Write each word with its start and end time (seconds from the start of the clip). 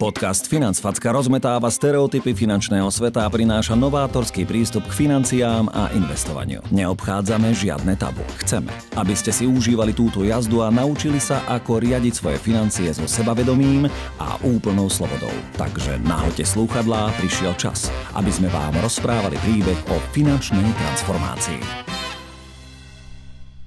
Podcast 0.00 0.48
Financfacka 0.48 1.12
rozmetáva 1.12 1.68
stereotypy 1.68 2.32
finančného 2.32 2.88
sveta 2.88 3.20
a 3.20 3.28
prináša 3.28 3.76
novátorský 3.76 4.48
prístup 4.48 4.88
k 4.88 5.04
financiám 5.04 5.68
a 5.76 5.92
investovaniu. 5.92 6.64
Neobchádzame 6.72 7.52
žiadne 7.52 8.00
tabu. 8.00 8.24
Chceme, 8.40 8.72
aby 8.96 9.12
ste 9.12 9.28
si 9.28 9.44
užívali 9.44 9.92
túto 9.92 10.24
jazdu 10.24 10.64
a 10.64 10.72
naučili 10.72 11.20
sa, 11.20 11.44
ako 11.44 11.84
riadiť 11.84 12.16
svoje 12.16 12.40
financie 12.40 12.88
so 12.96 13.04
sebavedomím 13.04 13.92
a 14.16 14.40
úplnou 14.40 14.88
slobodou. 14.88 15.36
Takže 15.60 16.00
nahoďte 16.00 16.48
slúchadlá, 16.48 17.12
prišiel 17.20 17.52
čas, 17.60 17.92
aby 18.16 18.32
sme 18.32 18.48
vám 18.48 18.72
rozprávali 18.80 19.36
príbeh 19.44 19.76
o 19.92 20.00
finančnej 20.16 20.64
transformácii. 20.80 21.60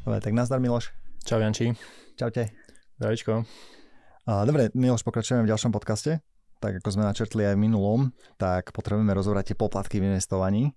Dobre, 0.02 0.18
tak 0.18 0.34
nazdar 0.34 0.58
Miloš. 0.58 0.90
Čau 1.30 1.46
Janči. 1.46 1.78
Čaute. 2.18 2.50
Zdravičko. 2.98 3.46
Dobre, 4.24 4.72
Miloš, 4.72 5.04
pokračujeme 5.04 5.44
v 5.44 5.52
ďalšom 5.52 5.76
podcaste. 5.76 6.24
Tak 6.64 6.80
ako 6.80 6.90
sme 6.96 7.04
načrtli 7.04 7.44
aj 7.44 7.60
v 7.60 7.64
minulom, 7.68 8.16
tak 8.40 8.72
potrebujeme 8.72 9.12
rozobrať 9.12 9.52
tie 9.52 9.58
poplatky 9.60 10.00
v 10.00 10.16
investovaní. 10.16 10.72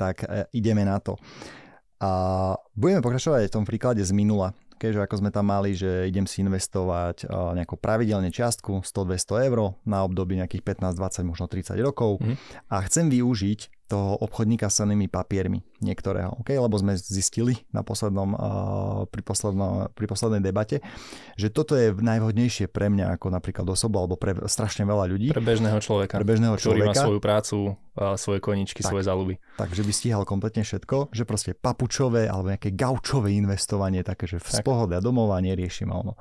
Tak 0.00 0.24
e, 0.24 0.48
ideme 0.56 0.80
na 0.80 0.96
to. 0.96 1.20
A 2.00 2.52
budeme 2.72 3.04
pokračovať 3.04 3.44
aj 3.44 3.48
v 3.52 3.56
tom 3.60 3.68
príklade 3.68 4.00
z 4.00 4.16
minula. 4.16 4.56
Keďže 4.76 5.08
ako 5.08 5.14
sme 5.20 5.30
tam 5.32 5.48
mali, 5.48 5.72
že 5.72 6.08
idem 6.08 6.28
si 6.28 6.44
investovať 6.44 7.24
nejakú 7.32 7.80
pravidelne 7.80 8.28
čiastku 8.28 8.84
100-200 8.84 9.48
eur 9.48 9.72
na 9.88 10.04
obdobie 10.04 10.36
nejakých 10.36 10.84
15, 10.84 11.24
20, 11.24 11.32
možno 11.32 11.48
30 11.48 11.80
rokov 11.80 12.20
mm. 12.20 12.36
a 12.68 12.84
chcem 12.84 13.08
využiť 13.08 13.72
toho 13.86 14.18
obchodníka 14.18 14.66
s 14.66 14.82
cenými 14.82 15.06
papiermi 15.06 15.62
niektorého, 15.78 16.34
okay? 16.42 16.58
lebo 16.58 16.74
sme 16.74 16.98
zistili 16.98 17.62
na 17.70 17.86
poslednom, 17.86 18.34
uh, 18.34 18.40
pri, 19.06 19.22
posledno, 19.22 19.88
pri 19.94 20.06
poslednej 20.10 20.42
debate, 20.42 20.82
že 21.38 21.54
toto 21.54 21.78
je 21.78 21.94
najvhodnejšie 21.94 22.66
pre 22.66 22.90
mňa 22.90 23.14
ako 23.14 23.30
napríklad 23.30 23.66
osoba 23.70 24.02
alebo 24.02 24.18
pre 24.18 24.34
strašne 24.50 24.82
veľa 24.82 25.06
ľudí. 25.06 25.28
Pre 25.30 25.42
bežného 25.42 25.78
človeka, 25.78 26.18
pre 26.18 26.26
bežného 26.26 26.58
ktorý 26.58 26.82
človeka, 26.82 26.90
má 26.90 27.04
svoju 27.06 27.20
prácu, 27.22 27.56
a 27.96 28.18
svoje 28.20 28.44
koničky, 28.44 28.84
tak, 28.84 28.92
svoje 28.92 29.08
záľuby. 29.08 29.34
Takže 29.56 29.80
by 29.80 29.92
stíhal 29.94 30.22
kompletne 30.28 30.66
všetko, 30.66 31.16
že 31.16 31.24
proste 31.24 31.56
papučové 31.56 32.28
alebo 32.28 32.52
nejaké 32.52 32.76
gaučové 32.76 33.32
investovanie, 33.32 34.04
také, 34.04 34.28
že 34.28 34.42
z 34.42 34.60
pohody 34.60 34.98
a 34.98 35.00
domova 35.00 35.40
neriešim 35.40 35.88
ono. 35.88 36.18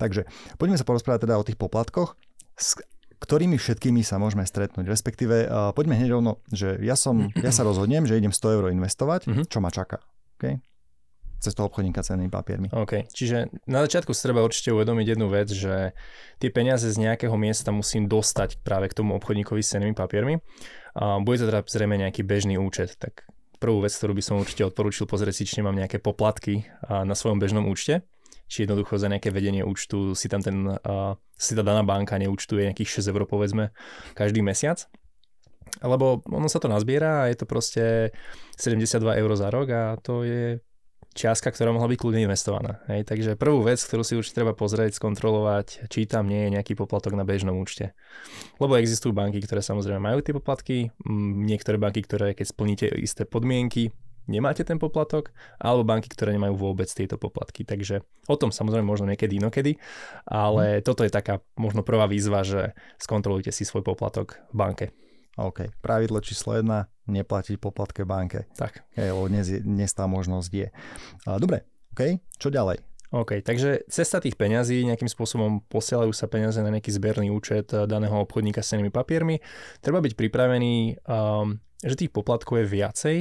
Takže 0.00 0.24
poďme 0.56 0.80
sa 0.80 0.88
porozprávať 0.88 1.28
teda 1.28 1.36
o 1.36 1.44
tých 1.44 1.60
poplatkoch 1.60 2.16
ktorými 3.20 3.60
všetkými 3.60 4.00
sa 4.00 4.16
môžeme 4.16 4.48
stretnúť. 4.48 4.88
Respektíve, 4.88 5.46
uh, 5.46 5.70
poďme 5.76 6.00
hneď 6.00 6.16
rovno, 6.16 6.40
že 6.50 6.80
ja, 6.80 6.96
som, 6.96 7.28
ja 7.46 7.52
sa 7.52 7.62
rozhodnem, 7.62 8.08
že 8.08 8.16
idem 8.16 8.32
100 8.32 8.56
eur 8.56 8.64
investovať, 8.72 9.20
uh-huh. 9.28 9.44
čo 9.46 9.60
ma 9.60 9.68
čaká. 9.68 10.00
Okay? 10.40 10.64
cez 11.40 11.56
toho 11.56 11.72
obchodníka 11.72 12.04
cennými 12.04 12.28
papiermi. 12.28 12.68
OK, 12.68 13.08
čiže 13.16 13.48
na 13.64 13.80
začiatku 13.88 14.12
si 14.12 14.20
treba 14.28 14.44
určite 14.44 14.76
uvedomiť 14.76 15.16
jednu 15.16 15.26
vec, 15.32 15.48
že 15.48 15.96
tie 16.36 16.52
peniaze 16.52 16.84
z 16.84 17.00
nejakého 17.00 17.32
miesta 17.40 17.72
musím 17.72 18.12
dostať 18.12 18.60
práve 18.60 18.92
k 18.92 19.00
tomu 19.00 19.16
obchodníkovi 19.16 19.64
s 19.64 19.72
cennými 19.72 19.96
papiermi. 19.96 20.44
A 21.00 21.16
bude 21.24 21.40
to 21.40 21.48
teda 21.48 21.64
zrejme 21.64 21.96
nejaký 21.96 22.28
bežný 22.28 22.60
účet, 22.60 23.00
tak 23.00 23.24
prvú 23.56 23.80
vec, 23.80 23.92
ktorú 23.96 24.12
by 24.12 24.22
som 24.24 24.36
určite 24.36 24.68
odporúčil 24.68 25.08
pozrieť 25.08 25.40
si, 25.40 25.48
či 25.48 25.64
nemám 25.64 25.80
nejaké 25.80 25.96
poplatky 25.96 26.68
na 26.84 27.16
svojom 27.16 27.40
bežnom 27.40 27.64
účte 27.72 28.04
či 28.50 28.66
jednoducho 28.66 28.98
za 28.98 29.06
nejaké 29.06 29.30
vedenie 29.30 29.62
účtu 29.62 30.18
si 30.18 30.26
tam 30.26 30.42
ten, 30.42 30.66
uh, 30.66 31.14
si 31.38 31.54
tá 31.54 31.62
daná 31.62 31.86
banka 31.86 32.18
neúčtuje 32.18 32.66
nejakých 32.66 32.98
6 33.06 33.14
eur 33.14 33.22
povedzme 33.30 33.70
každý 34.18 34.42
mesiac. 34.42 34.90
Lebo 35.86 36.26
ono 36.26 36.50
sa 36.50 36.58
to 36.58 36.66
nazbiera 36.66 37.24
a 37.24 37.28
je 37.30 37.38
to 37.38 37.46
proste 37.46 38.10
72 38.58 39.06
eur 39.06 39.30
za 39.38 39.48
rok 39.54 39.70
a 39.70 39.82
to 40.02 40.26
je 40.26 40.58
čiastka, 41.14 41.50
ktorá 41.50 41.70
mohla 41.74 41.90
byť 41.90 41.98
kľudne 41.98 42.26
investovaná. 42.26 42.82
Hej, 42.90 43.06
takže 43.06 43.38
prvú 43.38 43.62
vec, 43.66 43.78
ktorú 43.78 44.02
si 44.02 44.18
určite 44.18 44.42
treba 44.42 44.54
pozrieť, 44.54 44.98
skontrolovať, 44.98 45.90
či 45.90 46.06
tam 46.06 46.26
nie 46.26 46.46
je 46.46 46.54
nejaký 46.58 46.78
poplatok 46.78 47.14
na 47.18 47.26
bežnom 47.26 47.58
účte. 47.58 47.94
Lebo 48.62 48.78
existujú 48.78 49.14
banky, 49.14 49.42
ktoré 49.42 49.62
samozrejme 49.62 50.02
majú 50.02 50.18
tie 50.22 50.34
poplatky, 50.34 50.90
niektoré 51.46 51.78
banky, 51.78 52.02
ktoré 52.02 52.34
keď 52.34 52.46
splníte 52.50 52.86
isté 52.98 53.26
podmienky, 53.26 53.90
nemáte 54.26 54.66
ten 54.66 54.76
poplatok, 54.76 55.32
alebo 55.56 55.86
banky, 55.86 56.08
ktoré 56.10 56.34
nemajú 56.36 56.58
vôbec 56.58 56.88
tieto 56.90 57.16
poplatky. 57.16 57.64
Takže 57.64 58.04
o 58.28 58.36
tom 58.36 58.52
samozrejme 58.52 58.84
možno 58.84 59.08
niekedy 59.08 59.40
inokedy, 59.40 59.78
ale 60.28 60.80
hmm. 60.80 60.84
toto 60.84 61.06
je 61.06 61.12
taká 61.12 61.40
možno 61.56 61.80
prvá 61.80 62.04
výzva, 62.10 62.44
že 62.44 62.76
skontrolujte 63.00 63.54
si 63.54 63.64
svoj 63.64 63.86
poplatok 63.86 64.42
v 64.52 64.56
banke. 64.56 64.86
OK. 65.40 65.72
Pravidlo 65.80 66.20
číslo 66.20 66.58
1, 66.58 66.66
neplatiť 67.08 67.56
poplatke 67.56 68.04
banke. 68.04 68.50
Tak. 68.58 68.92
Okay, 68.92 69.08
lebo 69.08 69.30
dnes, 69.30 69.48
dnes 69.48 69.90
tá 69.96 70.04
možnosť 70.04 70.50
je. 70.52 70.68
Dobre, 71.38 71.64
OK. 71.96 72.20
Čo 72.36 72.52
ďalej? 72.52 72.90
OK, 73.10 73.42
takže 73.42 73.90
cesta 73.90 74.22
tých 74.22 74.38
peňazí, 74.38 74.86
nejakým 74.86 75.10
spôsobom 75.10 75.66
posielajú 75.66 76.14
sa 76.14 76.30
peniaze 76.30 76.62
na 76.62 76.70
nejaký 76.70 76.94
zberný 76.94 77.34
účet 77.34 77.74
eh, 77.74 77.82
daného 77.82 78.14
obchodníka 78.22 78.62
s 78.62 78.70
cenými 78.74 78.94
papiermi. 78.94 79.42
Treba 79.82 79.98
byť 79.98 80.14
pripravený, 80.14 81.02
um, 81.10 81.58
že 81.82 81.98
tých 81.98 82.14
poplatkov 82.14 82.62
je 82.62 82.66
viacej 82.70 83.18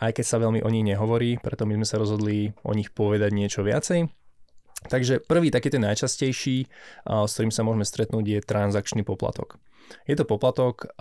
aj 0.00 0.12
keď 0.16 0.24
sa 0.24 0.42
veľmi 0.42 0.60
o 0.60 0.68
nich 0.68 0.84
nehovorí, 0.84 1.40
preto 1.40 1.64
my 1.64 1.80
sme 1.80 1.86
sa 1.88 1.96
rozhodli 1.96 2.52
o 2.64 2.72
nich 2.76 2.92
povedať 2.92 3.30
niečo 3.32 3.64
viacej. 3.64 4.08
Takže 4.86 5.24
prvý 5.24 5.48
taký 5.48 5.72
ten 5.72 5.82
najčastejší, 5.82 6.56
s 7.08 7.30
ktorým 7.34 7.50
sa 7.50 7.64
môžeme 7.64 7.88
stretnúť, 7.88 8.24
je 8.28 8.38
transakčný 8.44 9.02
poplatok. 9.02 9.56
Je 10.04 10.14
to 10.14 10.28
poplatok, 10.28 10.92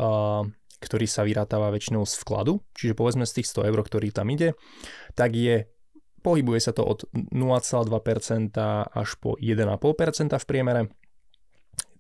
ktorý 0.79 1.06
sa 1.06 1.28
vyrátava 1.28 1.69
väčšinou 1.73 2.07
z 2.07 2.16
vkladu, 2.23 2.63
čiže 2.73 2.97
povedzme 2.97 3.28
z 3.28 3.41
tých 3.41 3.51
100 3.51 3.69
eur, 3.69 3.79
ktorý 3.83 4.09
tam 4.16 4.31
ide, 4.31 4.56
tak 5.13 5.35
je 5.35 5.67
pohybuje 6.25 6.57
sa 6.57 6.73
to 6.73 6.81
od 6.81 7.06
0,2% 7.13 8.57
až 8.89 9.09
po 9.22 9.38
1,5% 9.38 10.33
v 10.41 10.45
priemere. 10.50 10.81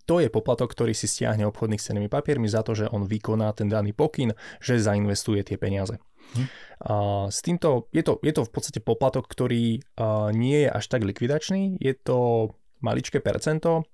To 0.05 0.21
je 0.21 0.29
poplatok, 0.29 0.69
ktorý 0.71 0.93
si 0.93 1.09
stiahne 1.09 1.49
obchodných 1.49 1.81
cenými 1.81 2.09
papiermi 2.09 2.45
za 2.45 2.61
to, 2.61 2.77
že 2.77 2.89
on 2.93 3.09
vykoná 3.09 3.49
ten 3.57 3.65
daný 3.65 3.91
pokyn, 3.91 4.37
že 4.61 4.77
zainvestuje 4.77 5.41
tie 5.41 5.57
peniaze. 5.57 5.97
Hm. 6.37 6.45
A 6.85 6.95
s 7.29 7.41
týmto, 7.41 7.89
je 7.93 8.01
to, 8.05 8.21
je 8.21 8.33
to 8.33 8.45
v 8.45 8.51
podstate 8.53 8.79
poplatok, 8.81 9.25
ktorý 9.25 9.81
a, 9.97 10.29
nie 10.33 10.65
je 10.65 10.69
až 10.69 10.85
tak 10.89 11.05
likvidačný, 11.05 11.81
je 11.81 11.93
to 11.97 12.51
maličké 12.81 13.21
percento, 13.21 13.85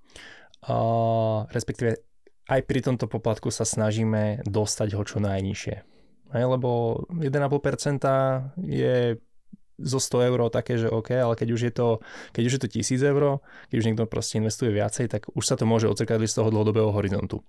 a, 0.67 0.75
respektíve 1.51 1.99
aj 2.51 2.61
pri 2.67 2.79
tomto 2.83 3.07
poplatku 3.07 3.47
sa 3.47 3.63
snažíme 3.63 4.43
dostať 4.43 4.99
ho 4.99 5.03
čo 5.07 5.23
najnižšie. 5.23 5.75
Aj, 6.31 6.43
lebo 6.47 7.03
1,5% 7.11 8.59
je 8.63 9.19
zo 9.81 9.99
100 9.99 10.29
eur 10.31 10.39
také, 10.53 10.77
že 10.77 10.87
OK, 10.87 11.11
ale 11.11 11.33
keď 11.35 11.49
už 11.51 11.61
je 11.67 11.73
to, 11.73 11.87
keď 12.31 12.43
už 12.45 12.53
je 12.57 12.61
to 12.61 12.69
1000 12.69 13.11
eur, 13.11 13.23
keď 13.69 13.75
už 13.77 13.85
niekto 13.89 14.05
proste 14.05 14.37
investuje 14.39 14.71
viacej, 14.71 15.09
tak 15.09 15.27
už 15.33 15.43
sa 15.43 15.57
to 15.57 15.65
môže 15.65 15.89
odzrkadliť 15.89 16.29
z 16.29 16.37
toho 16.37 16.49
dlhodobého 16.53 16.93
horizontu. 16.93 17.43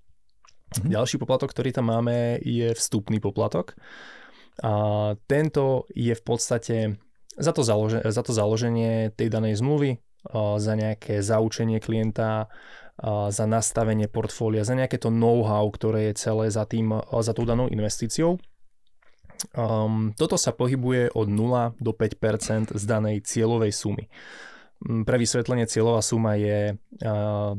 Mhm. 0.81 0.89
Ďalší 0.89 1.17
poplatok, 1.21 1.53
ktorý 1.53 1.71
tam 1.73 1.93
máme, 1.93 2.41
je 2.41 2.73
vstupný 2.73 3.21
poplatok. 3.21 3.77
A 4.61 4.73
tento 5.29 5.89
je 5.93 6.13
v 6.13 6.23
podstate 6.25 6.77
za 7.33 7.53
to, 7.57 7.65
založe, 7.65 8.05
za 8.05 8.21
to 8.21 8.37
založenie 8.37 9.09
tej 9.17 9.33
danej 9.33 9.57
zmluvy, 9.65 9.97
za 10.37 10.73
nejaké 10.77 11.25
zaučenie 11.25 11.81
klienta, 11.81 12.53
za 13.33 13.45
nastavenie 13.49 14.07
portfólia, 14.07 14.69
za 14.69 14.77
nejaké 14.77 15.01
to 15.01 15.09
know-how, 15.09 15.65
ktoré 15.73 16.13
je 16.13 16.21
celé 16.21 16.53
za, 16.53 16.69
tým, 16.69 16.93
za 17.01 17.33
tou 17.33 17.49
danou 17.49 17.67
investíciou. 17.73 18.37
Um, 19.53 20.15
toto 20.15 20.39
sa 20.39 20.55
pohybuje 20.55 21.13
od 21.13 21.27
0 21.27 21.75
do 21.83 21.91
5% 21.91 22.79
z 22.79 22.85
danej 22.87 23.27
cieľovej 23.27 23.73
sumy. 23.75 24.07
Pre 24.83 25.17
vysvetlenie 25.19 25.67
cieľová 25.67 26.03
suma 26.03 26.35
je 26.35 26.75
uh, 26.79 27.55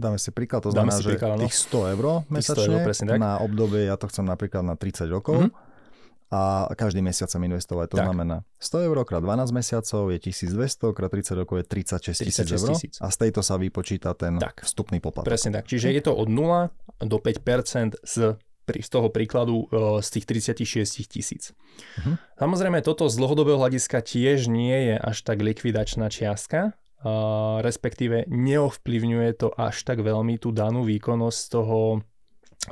Dáme 0.00 0.16
si 0.16 0.32
príklad, 0.32 0.64
to 0.64 0.72
znamená, 0.72 0.96
že 0.96 1.12
príklad, 1.12 1.36
tých 1.44 1.56
100 1.68 1.92
eur 1.92 2.04
mesačne 2.32 2.72
100 2.72 2.72
eur, 2.72 2.88
tak. 2.88 3.20
na 3.20 3.36
obdobie, 3.44 3.84
ja 3.84 4.00
to 4.00 4.08
chcem 4.08 4.24
napríklad 4.24 4.64
na 4.64 4.72
30 4.72 5.12
rokov 5.12 5.44
mm-hmm. 5.44 6.32
a 6.32 6.72
každý 6.72 7.04
mesiac 7.04 7.28
chcem 7.28 7.44
investovať. 7.44 7.92
To 7.92 7.96
tak. 8.00 8.08
znamená 8.08 8.40
100 8.64 8.88
eur 8.88 8.96
krát 9.04 9.20
12 9.20 9.52
mesiacov 9.52 10.08
je 10.08 10.18
1200, 10.24 10.96
krát 10.96 11.10
30 11.12 11.36
rokov 11.36 11.54
je 11.60 11.64
36 11.68 12.16
tisíc 12.16 12.48
eur 12.48 12.72
a 12.80 13.06
z 13.12 13.16
tejto 13.20 13.44
sa 13.44 13.60
vypočíta 13.60 14.16
ten 14.16 14.40
tak. 14.40 14.64
vstupný 14.64 15.04
poplatok. 15.04 15.28
Presne 15.28 15.60
tak, 15.60 15.68
čiže 15.68 15.92
je 15.92 16.00
to 16.00 16.16
od 16.16 16.32
0 16.32 16.72
do 17.04 17.16
5% 17.20 18.00
z 18.00 18.40
z 18.78 18.90
toho 18.94 19.10
príkladu 19.10 19.66
e, 19.66 19.98
z 19.98 20.08
tých 20.14 20.54
36 20.54 21.10
tisíc. 21.10 21.50
Uh-huh. 21.50 22.14
Samozrejme, 22.38 22.78
toto 22.86 23.10
z 23.10 23.18
dlhodobého 23.18 23.58
hľadiska 23.58 23.98
tiež 23.98 24.46
nie 24.46 24.94
je 24.94 24.96
až 25.02 25.26
tak 25.26 25.42
likvidačná 25.42 26.06
čiastka, 26.06 26.78
Uh, 27.00 27.64
respektíve 27.64 28.28
neovplyvňuje 28.28 29.30
to 29.40 29.48
až 29.56 29.88
tak 29.88 30.04
veľmi 30.04 30.36
tú 30.36 30.52
danú 30.52 30.84
výkonnosť 30.84 31.40
toho, 31.48 32.04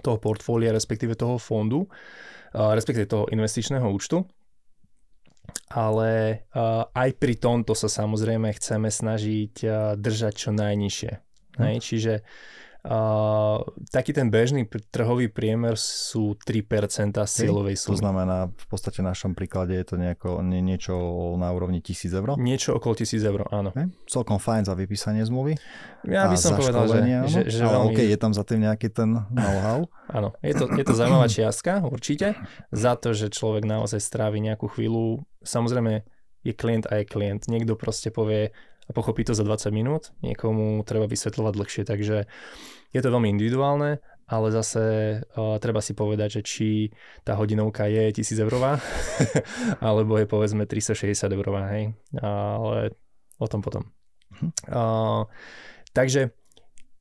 toho 0.04 0.18
portfólia, 0.20 0.68
respektíve 0.68 1.16
toho 1.16 1.40
fondu, 1.40 1.88
uh, 1.88 2.76
respektíve 2.76 3.08
toho 3.08 3.24
investičného 3.32 3.88
účtu. 3.88 4.28
Ale 5.72 6.44
aj 6.92 7.10
pri 7.16 7.40
tomto 7.40 7.72
sa 7.72 7.88
samozrejme 7.88 8.52
chceme 8.52 8.92
snažiť 8.92 9.64
držať 9.96 10.32
čo 10.36 10.50
najnižšie. 10.52 11.12
Hej? 11.56 11.74
Čiže 11.80 12.12
Uh, 12.86 13.58
taký 13.90 14.14
ten 14.14 14.30
bežný 14.30 14.62
trhový 14.94 15.26
priemer 15.26 15.74
sú 15.74 16.38
3% 16.38 17.18
z 17.26 17.32
cieľovej 17.44 17.74
sumy. 17.74 17.98
To 17.98 18.00
znamená, 18.06 18.38
v 18.54 18.66
podstate 18.70 19.02
v 19.02 19.10
našom 19.10 19.34
príklade 19.34 19.74
je 19.74 19.82
to 19.82 19.98
nejako, 19.98 20.46
nie, 20.46 20.62
niečo 20.62 20.94
na 21.34 21.50
úrovni 21.50 21.82
1000 21.82 22.14
eur? 22.22 22.28
Niečo 22.38 22.78
okolo 22.78 22.94
1000 22.94 23.18
eur, 23.18 23.40
áno. 23.50 23.74
Okay. 23.74 23.90
Celkom 24.06 24.38
fajn 24.38 24.70
za 24.70 24.78
vypísanie 24.78 25.26
zmluvy. 25.26 25.58
Ja 26.06 26.30
by 26.30 26.38
som 26.38 26.54
povedal, 26.54 26.86
že, 26.86 27.02
že, 27.26 27.40
že 27.50 27.62
Ale 27.66 27.74
veľmi... 27.74 27.92
OK, 27.92 27.98
je 27.98 28.18
tam 28.18 28.32
za 28.32 28.46
tým 28.46 28.60
nejaký 28.62 28.88
ten 28.94 29.10
know-how? 29.26 29.90
Áno, 30.16 30.32
je 30.40 30.56
to, 30.56 30.72
je 30.72 30.84
to 30.88 30.96
zaujímavá 30.96 31.28
čiastka, 31.28 31.84
určite, 31.84 32.32
za 32.72 32.96
to, 32.96 33.12
že 33.12 33.28
človek 33.28 33.68
naozaj 33.68 34.00
strávi 34.00 34.40
nejakú 34.40 34.64
chvíľu. 34.72 35.20
Samozrejme, 35.44 36.00
je 36.46 36.52
klient 36.56 36.88
a 36.88 37.02
je 37.02 37.04
klient. 37.04 37.44
Niekto 37.44 37.76
proste 37.76 38.08
povie, 38.08 38.56
a 38.88 38.90
pochopí 38.96 39.22
to 39.24 39.36
za 39.36 39.44
20 39.44 39.68
minút, 39.70 40.16
niekomu 40.24 40.80
treba 40.88 41.04
vysvetľovať 41.04 41.52
dlhšie, 41.54 41.82
takže 41.84 42.24
je 42.96 43.00
to 43.04 43.12
veľmi 43.12 43.28
individuálne, 43.28 44.00
ale 44.28 44.46
zase 44.48 44.84
uh, 45.20 45.56
treba 45.60 45.84
si 45.84 45.92
povedať, 45.92 46.40
že 46.40 46.42
či 46.44 46.68
tá 47.24 47.36
hodinovka 47.36 47.84
je 47.88 48.12
1000 48.16 48.44
eurová, 48.44 48.80
alebo 49.84 50.16
je 50.16 50.24
povedzme 50.24 50.64
360 50.64 51.12
eurová, 51.36 51.68
hej, 51.76 51.92
ale 52.20 52.96
o 53.36 53.46
tom 53.48 53.60
potom. 53.60 53.88
Uh, 54.68 55.28
takže 55.92 56.32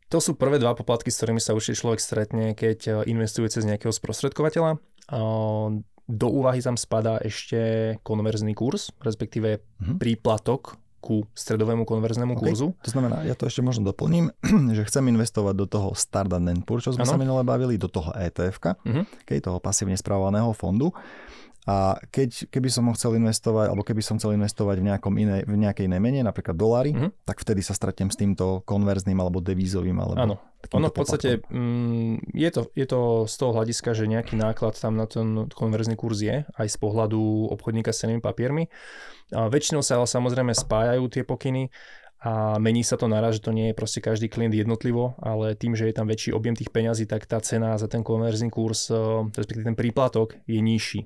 to 0.08 0.24
sú 0.24 0.40
prvé 0.40 0.60
dva 0.60 0.72
poplatky, 0.72 1.12
s 1.12 1.20
ktorými 1.20 1.44
sa 1.44 1.52
určite 1.52 1.80
človek 1.84 2.00
stretne, 2.00 2.56
keď 2.56 3.04
investuje 3.08 3.52
cez 3.52 3.68
nejakého 3.68 3.92
sprostredkovateľa. 3.92 4.80
Uh, 5.08 5.84
do 6.08 6.28
úvahy 6.32 6.64
tam 6.64 6.80
spadá 6.80 7.20
ešte 7.20 8.00
konverzný 8.08 8.56
kurz, 8.56 8.96
respektíve 9.04 9.60
uh-huh. 9.60 10.00
príplatok 10.00 10.80
ku 10.98 11.24
stredovému 11.38 11.86
konverznému 11.86 12.36
okay. 12.36 12.52
kurzu. 12.52 12.74
To 12.84 12.90
znamená, 12.90 13.24
ja 13.24 13.38
to 13.38 13.46
ešte 13.46 13.62
možno 13.62 13.94
doplním, 13.94 14.34
že 14.78 14.84
chcem 14.90 15.06
investovať 15.14 15.56
do 15.56 15.66
toho 15.70 15.90
Standard 15.94 16.44
Poor, 16.66 16.82
čo 16.82 16.94
sme 16.94 17.06
ano. 17.06 17.12
sa 17.14 17.18
minule 17.18 17.42
bavili, 17.46 17.78
do 17.78 17.88
toho 17.88 18.12
ETF, 18.14 18.58
uh-huh. 18.60 19.04
okay, 19.24 19.40
toho 19.40 19.62
pasívne 19.62 19.96
správovaného 19.96 20.52
fondu. 20.58 20.92
A 21.68 22.00
keď, 22.16 22.48
keby 22.48 22.72
som 22.72 22.88
ho 22.88 22.96
chcel 22.96 23.20
investovať, 23.20 23.68
alebo 23.68 23.84
keby 23.84 24.00
som 24.00 24.16
chcel 24.16 24.40
investovať 24.40 24.80
v, 24.80 24.88
nejakom 24.88 25.14
inej, 25.20 25.44
v 25.44 25.56
nejakej 25.60 25.92
inej 25.92 26.00
mene, 26.00 26.24
napríklad 26.24 26.56
dolári, 26.56 26.96
uh-huh. 26.96 27.12
tak 27.28 27.44
vtedy 27.44 27.60
sa 27.60 27.76
stretnem 27.76 28.08
s 28.08 28.16
týmto 28.16 28.64
konverzným 28.64 29.20
alebo 29.20 29.44
devízovým. 29.44 30.00
Alebo 30.00 30.16
Áno, 30.16 30.36
ono 30.72 30.88
v 30.88 30.96
podstate 30.96 31.44
mm, 31.44 32.32
je, 32.32 32.50
to, 32.56 32.62
je 32.72 32.86
to 32.88 33.00
z 33.28 33.36
toho 33.36 33.52
hľadiska, 33.52 33.92
že 33.92 34.08
nejaký 34.08 34.40
náklad 34.40 34.80
tam 34.80 34.96
na 34.96 35.12
ten 35.12 35.52
konverzný 35.52 36.00
kurz 36.00 36.24
je, 36.24 36.48
aj 36.48 36.68
z 36.72 36.78
pohľadu 36.80 37.52
obchodníka 37.52 37.92
s 37.92 38.08
cenými 38.08 38.24
papiermi. 38.24 38.72
A 39.36 39.52
väčšinou 39.52 39.84
sa 39.84 40.00
ale 40.00 40.08
samozrejme 40.08 40.56
spájajú 40.56 41.04
tie 41.12 41.28
pokyny 41.28 41.68
a 42.24 42.58
mení 42.58 42.82
sa 42.82 42.98
to 42.98 43.06
naraz, 43.06 43.38
že 43.38 43.46
to 43.46 43.52
nie 43.54 43.70
je 43.70 43.78
proste 43.78 44.02
každý 44.02 44.26
klient 44.26 44.56
jednotlivo, 44.56 45.14
ale 45.22 45.54
tým, 45.54 45.78
že 45.78 45.86
je 45.86 45.94
tam 45.94 46.10
väčší 46.10 46.34
objem 46.34 46.58
tých 46.58 46.74
peňazí, 46.74 47.06
tak 47.06 47.30
tá 47.30 47.38
cena 47.44 47.78
za 47.78 47.86
ten 47.86 48.02
konverzný 48.02 48.50
kurz, 48.50 48.90
eh, 48.90 48.98
respektíve 49.38 49.68
ten 49.68 49.78
príplatok 49.78 50.40
je 50.50 50.58
nižší. 50.58 51.06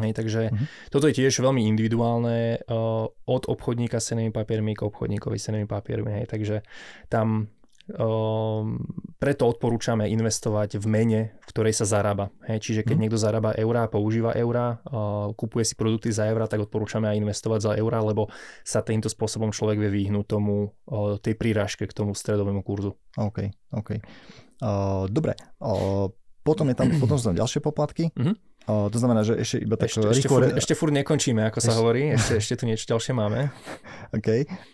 Hej, 0.00 0.12
takže 0.16 0.40
uh-huh. 0.48 0.66
toto 0.88 1.08
je 1.10 1.18
tiež 1.20 1.44
veľmi 1.44 1.68
individuálne 1.68 2.64
uh, 2.64 3.06
od 3.08 3.42
obchodníka 3.44 4.00
s 4.00 4.12
cenými 4.12 4.32
papiermi 4.32 4.72
k 4.72 4.86
obchodníkovi 4.88 5.36
s 5.36 5.52
cenými 5.52 5.68
papiermi. 5.68 6.22
Hej, 6.22 6.26
takže 6.32 6.56
tam 7.12 7.52
uh, 7.92 8.62
preto 9.20 9.42
odporúčame 9.46 10.08
investovať 10.08 10.80
v 10.80 10.86
mene, 10.88 11.20
v 11.38 11.44
ktorej 11.52 11.76
sa 11.76 11.84
zarába. 11.84 12.32
Hej, 12.48 12.64
čiže 12.64 12.80
keď 12.82 12.94
uh-huh. 12.94 13.02
niekto 13.04 13.18
zarába 13.20 13.50
eurá, 13.54 13.86
používa 13.86 14.32
eurá, 14.32 14.80
uh, 14.88 15.30
kupuje 15.36 15.68
si 15.68 15.74
produkty 15.76 16.08
za 16.10 16.26
eurá, 16.26 16.48
tak 16.48 16.64
odporúčame 16.64 17.06
aj 17.12 17.20
investovať 17.20 17.60
za 17.60 17.72
eurá, 17.76 18.00
lebo 18.00 18.32
sa 18.64 18.80
týmto 18.80 19.12
spôsobom 19.12 19.52
človek 19.52 19.76
vie 19.76 20.08
vyhnúť 20.08 20.26
tomu, 20.26 20.72
uh, 20.88 21.20
tej 21.20 21.36
prírážke 21.36 21.84
k 21.84 21.92
tomu 21.92 22.16
stredovému 22.16 22.64
kurzu. 22.64 22.96
OK, 23.20 23.52
OK. 23.76 23.90
Uh, 24.62 25.10
dobre, 25.10 25.34
uh, 25.60 26.06
potom, 26.42 26.66
je 26.70 26.74
tam, 26.74 26.90
potom 26.98 27.16
sú 27.18 27.30
tam 27.30 27.38
ďalšie 27.38 27.62
poplatky. 27.62 28.10
Uh-huh. 28.18 28.34
O, 28.70 28.86
to 28.86 28.98
znamená, 28.98 29.26
že 29.26 29.34
ešte 29.42 29.56
iba 29.58 29.74
tak 29.74 29.90
ešte, 29.90 30.06
ešte, 30.06 30.28
furt, 30.30 30.54
ešte 30.54 30.74
furt 30.78 30.94
nekončíme, 30.94 31.42
ako 31.50 31.58
sa 31.58 31.74
ešte... 31.74 31.78
hovorí, 31.82 32.02
ešte, 32.14 32.32
ešte 32.38 32.54
tu 32.62 32.64
niečo 32.70 32.86
ďalšie 32.86 33.12
máme. 33.14 33.50
OK. 34.18 34.28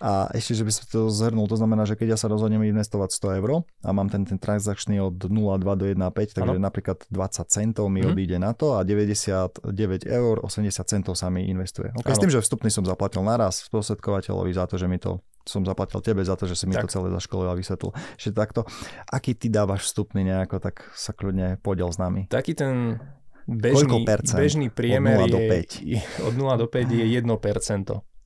A 0.04 0.28
ešte, 0.36 0.52
že 0.60 0.62
by 0.68 0.72
som 0.72 0.84
to 0.92 1.00
zhrnul, 1.08 1.48
to 1.48 1.56
znamená, 1.56 1.88
že 1.88 1.96
keď 1.96 2.16
ja 2.16 2.18
sa 2.20 2.28
rozhodnem 2.28 2.60
investovať 2.68 3.16
100 3.16 3.40
eur 3.40 3.64
a 3.64 3.90
mám 3.96 4.12
ten, 4.12 4.28
ten 4.28 4.36
transakčný 4.36 5.00
od 5.00 5.16
0,2 5.16 5.64
do 5.64 5.84
1,5, 5.88 6.36
takže 6.36 6.56
ano. 6.56 6.60
napríklad 6.60 7.08
20 7.08 7.48
centov 7.48 7.88
mi 7.88 8.04
mm. 8.04 8.08
odíde 8.12 8.36
na 8.36 8.52
to 8.52 8.76
a 8.76 8.84
99 8.84 9.64
eur 10.04 10.34
80 10.44 10.68
centov 10.84 11.16
sa 11.16 11.32
mi 11.32 11.48
investuje. 11.48 11.88
Okay, 11.96 12.12
s 12.12 12.20
tým, 12.20 12.32
že 12.32 12.44
vstupný 12.44 12.68
som 12.68 12.84
zaplatil 12.84 13.24
naraz 13.24 13.64
sprostredkovateľovi 13.72 14.52
za 14.52 14.68
to, 14.68 14.76
že 14.76 14.84
mi 14.84 15.00
to 15.00 15.24
som 15.48 15.64
zaplatil 15.64 16.04
tebe 16.04 16.20
za 16.20 16.36
to, 16.36 16.44
že 16.44 16.60
si 16.60 16.68
mi 16.68 16.76
tak. 16.76 16.86
to 16.86 17.00
celé 17.00 17.08
zaškolil 17.08 17.48
a 17.48 17.56
vysvetlil. 17.56 17.96
Že 18.20 18.36
takto, 18.36 18.60
aký 19.08 19.32
ty 19.32 19.48
dávaš 19.48 19.88
vstupný 19.88 20.28
nejako, 20.28 20.60
tak 20.60 20.84
sa 20.92 21.16
kľudne 21.16 21.56
podiel 21.64 21.88
s 21.88 21.96
nami. 21.96 22.28
Taký 22.28 22.52
ten 22.52 23.00
bežný, 23.48 24.04
bežný 24.36 24.68
priemer 24.68 25.24
od 25.24 25.32
0 25.32 25.34
do 25.34 25.40
5? 25.40 25.80
Je, 25.80 26.00
od 26.20 26.34
0 26.36 26.60
do 26.60 26.66
5 26.68 26.92
je 26.92 27.06
1% 27.08 27.24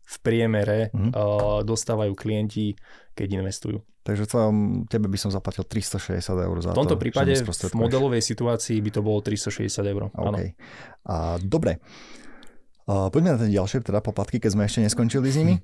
v 0.03 0.17
priemere 0.21 0.91
mm-hmm. 0.91 1.13
uh, 1.15 1.63
dostávajú 1.63 2.13
klienti, 2.19 2.75
keď 3.15 3.41
investujú. 3.41 3.81
Takže 4.03 4.27
tvojom, 4.27 4.85
tebe 4.91 5.07
by 5.07 5.15
som 5.15 5.31
zaplatil 5.31 5.63
360 5.63 6.19
eur 6.27 6.57
za 6.59 6.75
to. 6.75 6.75
V 6.75 6.81
tomto 6.83 6.99
to, 6.99 7.03
prípade 7.07 7.31
v 7.39 7.75
modelovej 7.79 8.19
situácii 8.19 8.83
by 8.83 8.91
to 8.91 9.01
bolo 9.01 9.23
360 9.23 9.71
eur. 9.87 10.11
Okay. 10.11 10.59
A, 11.07 11.39
dobre. 11.39 11.79
Uh, 12.83 13.07
poďme 13.15 13.39
na 13.39 13.39
tie 13.39 13.55
ďalšie 13.55 13.87
teda 13.87 14.03
poplatky, 14.03 14.43
keď 14.43 14.59
sme 14.59 14.67
ešte 14.67 14.83
neskončili 14.83 15.31
s 15.31 15.39
nimi. 15.39 15.55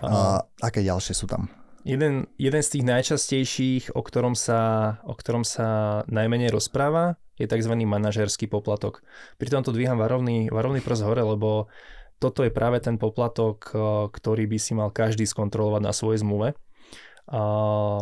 A, 0.00 0.40
aké 0.64 0.80
ďalšie 0.80 1.12
sú 1.12 1.28
tam? 1.28 1.52
Jeden, 1.84 2.32
jeden 2.40 2.62
z 2.64 2.68
tých 2.72 2.84
najčastejších, 2.88 3.84
o 3.92 4.00
ktorom 4.00 4.32
sa, 4.32 4.96
o 5.04 5.12
ktorom 5.12 5.44
sa 5.44 6.00
najmenej 6.08 6.48
rozpráva, 6.48 7.20
je 7.36 7.44
tzv. 7.44 7.76
manažerský 7.76 8.48
poplatok. 8.48 9.04
Pri 9.36 9.52
tomto 9.52 9.68
dvíham 9.68 10.00
varovný, 10.00 10.48
varovný 10.48 10.80
prst 10.80 11.04
hore, 11.04 11.20
lebo 11.20 11.68
toto 12.16 12.40
je 12.40 12.48
práve 12.48 12.80
ten 12.80 12.96
poplatok, 12.96 13.68
ktorý 14.08 14.48
by 14.48 14.56
si 14.56 14.72
mal 14.72 14.88
každý 14.88 15.28
skontrolovať 15.28 15.82
na 15.84 15.92
svojej 15.92 16.24
zmluve. 16.24 16.56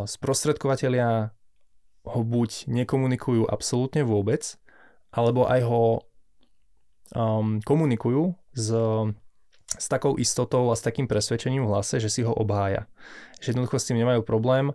Sprostredkovateľia 0.06 1.34
ho 2.06 2.20
buď 2.22 2.70
nekomunikujú 2.70 3.50
absolútne 3.50 4.06
vôbec, 4.06 4.62
alebo 5.10 5.50
aj 5.50 5.60
ho 5.66 5.82
um, 7.18 7.58
komunikujú 7.62 8.34
s, 8.54 8.68
s 9.82 9.90
takou 9.90 10.14
istotou 10.14 10.70
a 10.70 10.78
s 10.78 10.86
takým 10.86 11.10
presvedčením 11.10 11.66
v 11.66 11.74
hlase, 11.74 11.98
že 11.98 12.06
si 12.06 12.22
ho 12.22 12.30
obhája. 12.30 12.86
Že 13.42 13.58
jednoducho 13.58 13.82
s 13.82 13.86
tým 13.90 13.98
nemajú 13.98 14.22
problém 14.22 14.70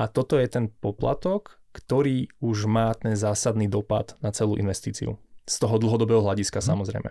a 0.00 0.08
toto 0.08 0.40
je 0.40 0.48
ten 0.48 0.72
poplatok, 0.80 1.60
ktorý 1.76 2.32
už 2.40 2.64
má 2.64 2.96
ten 2.96 3.12
zásadný 3.12 3.68
dopad 3.68 4.16
na 4.24 4.32
celú 4.32 4.56
investíciu. 4.56 5.20
Z 5.44 5.56
toho 5.60 5.76
dlhodobého 5.76 6.24
hľadiska 6.24 6.64
hmm. 6.64 6.68
samozrejme. 6.72 7.10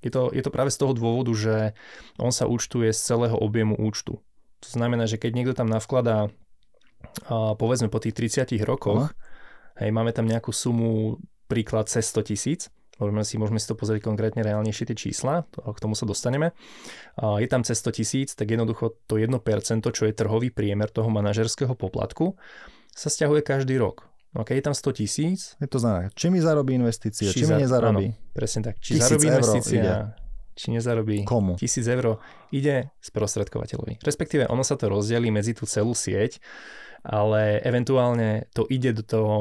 Je 0.00 0.08
to, 0.08 0.32
je 0.32 0.40
to 0.40 0.48
práve 0.48 0.72
z 0.72 0.80
toho 0.80 0.96
dôvodu, 0.96 1.36
že 1.36 1.76
on 2.16 2.32
sa 2.32 2.48
účtuje 2.48 2.88
z 2.96 3.00
celého 3.04 3.36
objemu 3.36 3.76
účtu. 3.76 4.24
To 4.64 4.68
znamená, 4.72 5.04
že 5.04 5.20
keď 5.20 5.30
niekto 5.36 5.52
tam 5.52 5.68
navkladá 5.68 6.32
povedzme 7.60 7.92
po 7.92 8.00
tých 8.00 8.16
30 8.16 8.56
rokoch, 8.64 9.12
hej, 9.76 9.92
máme 9.92 10.16
tam 10.16 10.24
nejakú 10.24 10.52
sumu, 10.52 11.20
príklad 11.48 11.92
cez 11.92 12.08
100 12.08 12.30
tisíc, 12.32 12.60
môžeme 13.00 13.24
si, 13.24 13.34
môžeme 13.40 13.56
si 13.56 13.66
to 13.66 13.74
pozrieť 13.74 14.04
konkrétne 14.04 14.44
reálnejšie 14.44 14.92
tie 14.92 14.96
čísla, 15.08 15.48
to, 15.48 15.64
k 15.64 15.80
tomu 15.80 15.96
sa 15.96 16.04
dostaneme. 16.04 16.52
Je 17.16 17.48
tam 17.48 17.64
cez 17.64 17.80
100 17.80 17.96
tisíc, 17.96 18.28
tak 18.36 18.52
jednoducho 18.52 19.00
to 19.08 19.16
1%, 19.16 19.32
čo 19.80 20.02
je 20.04 20.12
trhový 20.12 20.52
priemer 20.52 20.92
toho 20.92 21.08
manažerského 21.08 21.72
poplatku, 21.72 22.36
sa 22.92 23.08
stiahuje 23.08 23.40
každý 23.40 23.80
rok. 23.80 24.04
No 24.30 24.46
keď 24.46 24.54
je 24.60 24.64
tam 24.70 24.76
100 24.76 25.00
tisíc... 25.00 25.40
Je 25.58 25.66
to 25.66 25.82
znamená, 25.82 26.12
či 26.14 26.30
mi 26.30 26.38
zarobí 26.38 26.76
investícia, 26.78 27.32
či, 27.32 27.42
či 27.42 27.50
mi 27.50 27.64
nezarobí. 27.64 28.06
Áno, 28.14 28.30
presne 28.30 28.60
tak. 28.70 28.78
Či 28.78 29.02
zarobí 29.02 29.26
investícia, 29.26 30.14
či 30.54 30.66
nezarobí. 30.70 31.26
Komu? 31.26 31.58
Tisíc 31.58 31.88
eur 31.90 32.22
ide 32.54 32.94
sprostredkovateľovi. 33.02 33.98
Respektíve 34.04 34.46
ono 34.46 34.62
sa 34.62 34.78
to 34.78 34.86
rozdelí 34.86 35.34
medzi 35.34 35.56
tú 35.56 35.66
celú 35.66 35.98
sieť, 35.98 36.38
ale 37.02 37.58
eventuálne 37.64 38.46
to 38.54 38.68
ide 38.70 38.92
do 38.92 39.02
toho 39.02 39.34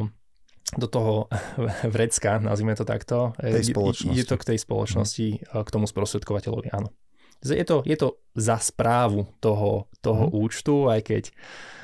do 0.78 0.86
toho 0.86 1.14
vrecka, 1.96 2.38
nazvime 2.38 2.76
to 2.78 2.86
takto. 2.86 3.34
Tej. 3.42 3.74
Ide 4.14 4.26
to 4.28 4.38
k 4.38 4.48
tej 4.54 4.60
spoločnosti, 4.62 5.28
hmm. 5.42 5.66
k 5.66 5.70
tomu 5.74 5.90
sprostredkovateľovi, 5.90 6.70
áno. 6.76 6.94
Je 7.40 7.64
to, 7.64 7.88
je 7.88 7.96
to 7.96 8.20
za 8.36 8.60
správu 8.60 9.24
toho, 9.40 9.88
toho 10.04 10.28
hmm. 10.28 10.36
účtu, 10.36 10.92
aj 10.92 11.02
keď 11.08 11.24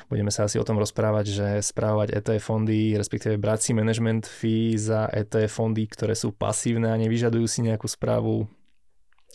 Budeme 0.06 0.30
sa 0.30 0.46
asi 0.46 0.62
o 0.62 0.66
tom 0.66 0.78
rozprávať, 0.78 1.26
že 1.26 1.48
správať 1.66 2.14
ETF 2.14 2.54
fondy, 2.54 2.94
respektíve 2.94 3.42
brať 3.42 3.58
si 3.58 3.70
management 3.74 4.22
fee 4.22 4.78
za 4.78 5.10
ETF 5.10 5.50
fondy, 5.50 5.82
ktoré 5.90 6.14
sú 6.14 6.30
pasívne 6.30 6.94
a 6.94 7.00
nevyžadujú 7.02 7.46
si 7.50 7.66
nejakú 7.66 7.90
správu. 7.90 8.46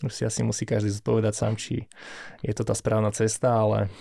Už 0.00 0.12
si 0.12 0.24
asi 0.24 0.40
musí 0.40 0.64
každý 0.64 0.88
zodpovedať 0.88 1.34
sám, 1.36 1.54
či 1.60 1.84
je 2.40 2.52
to 2.56 2.64
tá 2.64 2.72
správna 2.72 3.12
cesta, 3.12 3.52
ale 3.52 3.92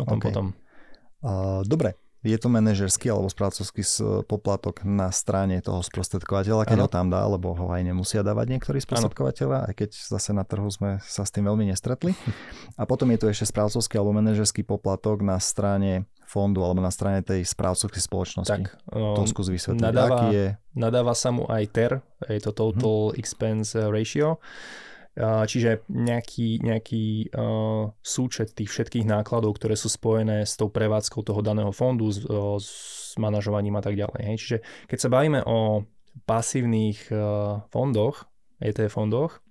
o 0.00 0.08
tom 0.08 0.16
okay. 0.16 0.32
potom. 0.32 0.46
Uh, 1.20 1.60
dobre, 1.68 1.92
je 2.26 2.34
to 2.34 2.50
manažerský 2.50 3.14
alebo 3.14 3.30
správcovský 3.30 3.86
poplatok 4.26 4.82
na 4.82 5.14
strane 5.14 5.62
toho 5.62 5.86
sprostredkovateľa, 5.86 6.66
keď 6.66 6.78
ano. 6.82 6.84
ho 6.86 6.90
tam 6.90 7.06
dá, 7.06 7.22
lebo 7.22 7.54
ho 7.54 7.70
aj 7.70 7.86
nemusia 7.86 8.26
dávať 8.26 8.58
niektorí 8.58 8.82
sprostredkovateľa, 8.82 9.70
aj 9.70 9.74
keď 9.78 9.90
zase 9.94 10.34
na 10.34 10.42
trhu 10.42 10.66
sme 10.66 10.98
sa 11.06 11.22
s 11.22 11.30
tým 11.30 11.46
veľmi 11.46 11.70
nestretli. 11.70 12.18
A 12.74 12.82
potom 12.90 13.06
je 13.14 13.22
tu 13.22 13.26
ešte 13.30 13.46
správcovský 13.54 14.02
alebo 14.02 14.18
manažerský 14.18 14.66
poplatok 14.66 15.22
na 15.22 15.38
strane 15.38 16.10
fondu 16.28 16.60
alebo 16.60 16.84
na 16.84 16.92
strane 16.92 17.24
tej 17.24 17.46
správcovskej 17.46 18.02
spoločnosti. 18.04 18.52
Tak, 18.52 18.76
to 18.92 19.22
um, 19.24 19.30
skús 19.30 19.48
vysvetliť. 19.48 19.80
nadáva, 19.80 20.28
je... 20.28 20.58
nadáva 20.76 21.14
sa 21.16 21.32
mu 21.32 21.48
aj 21.48 21.64
TER, 21.72 21.92
je 22.28 22.40
to 22.42 22.52
Total 22.52 23.14
mm-hmm. 23.14 23.20
Expense 23.22 23.78
Ratio, 23.78 24.42
čiže 25.18 25.82
nejaký, 25.90 26.62
nejaký 26.62 27.34
súčet 27.98 28.54
tých 28.54 28.70
všetkých 28.70 29.02
nákladov, 29.02 29.58
ktoré 29.58 29.74
sú 29.74 29.90
spojené 29.90 30.46
s 30.46 30.54
tou 30.54 30.70
prevádzkou 30.70 31.26
toho 31.26 31.40
daného 31.42 31.74
fondu, 31.74 32.06
s, 32.08 32.22
s 32.62 33.18
manažovaním 33.18 33.74
a 33.78 33.82
tak 33.82 33.98
ďalej. 33.98 34.20
Hej. 34.22 34.36
Čiže 34.38 34.56
keď 34.86 34.98
sa 35.02 35.08
bavíme 35.10 35.40
o 35.42 35.82
pasívnych 36.22 37.10
fondoch, 37.70 38.30
ETF 38.62 38.94
fondoch, 38.94 39.42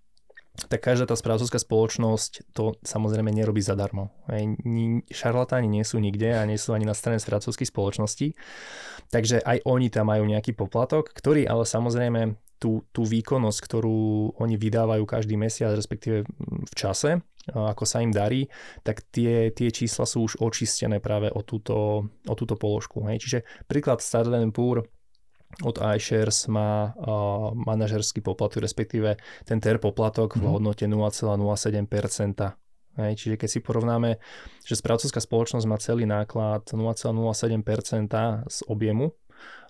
tak 0.65 0.81
každá 0.81 1.05
tá 1.05 1.13
správcovská 1.13 1.61
spoločnosť 1.61 2.49
to 2.57 2.73
samozrejme 2.81 3.29
nerobí 3.29 3.61
zadarmo. 3.61 4.09
Šarlatáni 5.13 5.69
nie 5.69 5.85
sú 5.85 6.01
nikde 6.01 6.33
a 6.33 6.41
nie 6.49 6.57
sú 6.57 6.73
ani 6.73 6.89
na 6.89 6.97
strane 6.97 7.21
správcovských 7.21 7.69
spoločností, 7.69 8.33
takže 9.13 9.45
aj 9.45 9.61
oni 9.69 9.93
tam 9.93 10.09
majú 10.09 10.25
nejaký 10.25 10.57
poplatok, 10.57 11.13
ktorý 11.13 11.45
ale 11.45 11.69
samozrejme 11.69 12.33
tú, 12.57 12.81
tú 12.89 13.05
výkonnosť, 13.05 13.59
ktorú 13.61 14.33
oni 14.41 14.57
vydávajú 14.57 15.05
každý 15.05 15.37
mesiac, 15.37 15.77
respektíve 15.77 16.25
v 16.65 16.73
čase, 16.73 17.21
ako 17.53 17.85
sa 17.85 18.01
im 18.01 18.09
darí, 18.09 18.49
tak 18.81 19.05
tie, 19.13 19.53
tie 19.53 19.69
čísla 19.69 20.09
sú 20.09 20.25
už 20.25 20.41
očistené 20.41 20.97
práve 20.97 21.29
o 21.29 21.45
túto, 21.45 22.09
o 22.09 22.33
túto 22.35 22.57
položku. 22.57 23.05
Hej. 23.07 23.23
Čiže 23.23 23.39
príklad 23.69 24.01
Standard 24.01 24.41
Poor 24.51 24.83
od 25.63 25.79
iShares 25.79 26.45
má 26.51 26.93
uh, 26.93 27.55
manažerský 27.55 28.21
poplatok, 28.21 28.61
respektíve 28.61 29.17
ten 29.47 29.57
TER 29.57 29.81
poplatok 29.81 30.35
mm-hmm. 30.35 30.43
v 30.43 30.45
mhm. 30.45 30.53
hodnote 30.53 30.85
0,07%. 30.85 32.53
Hej, 32.97 33.13
čiže 33.13 33.35
keď 33.37 33.49
si 33.49 33.59
porovnáme, 33.61 34.17
že 34.65 34.73
správcovská 34.73 35.21
spoločnosť 35.21 35.65
má 35.69 35.77
celý 35.77 36.09
náklad 36.09 36.65
0,07% 36.65 38.49
z 38.49 38.59
objemu, 38.65 39.13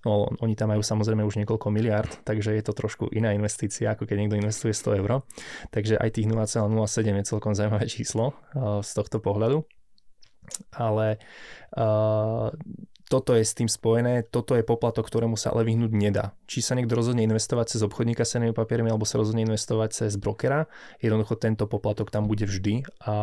no 0.08 0.32
oni 0.40 0.56
tam 0.56 0.72
majú 0.72 0.80
samozrejme 0.80 1.28
už 1.28 1.44
niekoľko 1.44 1.68
miliard, 1.68 2.08
takže 2.24 2.56
je 2.56 2.64
to 2.64 2.72
trošku 2.72 3.12
iná 3.12 3.36
investícia, 3.36 3.92
ako 3.92 4.08
keď 4.08 4.16
niekto 4.24 4.40
investuje 4.40 4.72
100 4.72 5.04
eur. 5.04 5.28
Takže 5.76 6.00
aj 6.00 6.10
tých 6.16 6.32
0,07 6.32 7.20
je 7.20 7.24
celkom 7.28 7.52
zaujímavé 7.52 7.86
číslo 7.92 8.32
uh, 8.32 8.80
z 8.80 8.92
tohto 8.96 9.20
pohľadu. 9.20 9.68
Ale 10.72 11.20
uh, 11.76 12.56
toto 13.08 13.32
je 13.32 13.44
s 13.44 13.56
tým 13.56 13.72
spojené, 13.72 14.28
toto 14.28 14.52
je 14.56 14.68
poplatok, 14.68 15.08
ktorému 15.08 15.40
sa 15.40 15.56
ale 15.56 15.64
vyhnúť 15.64 15.92
nedá. 15.96 16.36
Či 16.44 16.60
sa 16.60 16.76
niekto 16.76 17.00
rozhodne 17.00 17.24
investovať 17.24 17.76
cez 17.76 17.82
obchodníka 17.88 18.28
s 18.28 18.36
cenými 18.36 18.52
papiermi 18.52 18.92
alebo 18.92 19.08
sa 19.08 19.16
rozhodne 19.16 19.48
investovať 19.48 19.90
cez 19.96 20.20
brokera, 20.20 20.68
jednoducho 21.00 21.40
tento 21.40 21.72
poplatok 21.72 22.12
tam 22.12 22.28
bude 22.28 22.44
vždy 22.44 22.84
a 23.08 23.16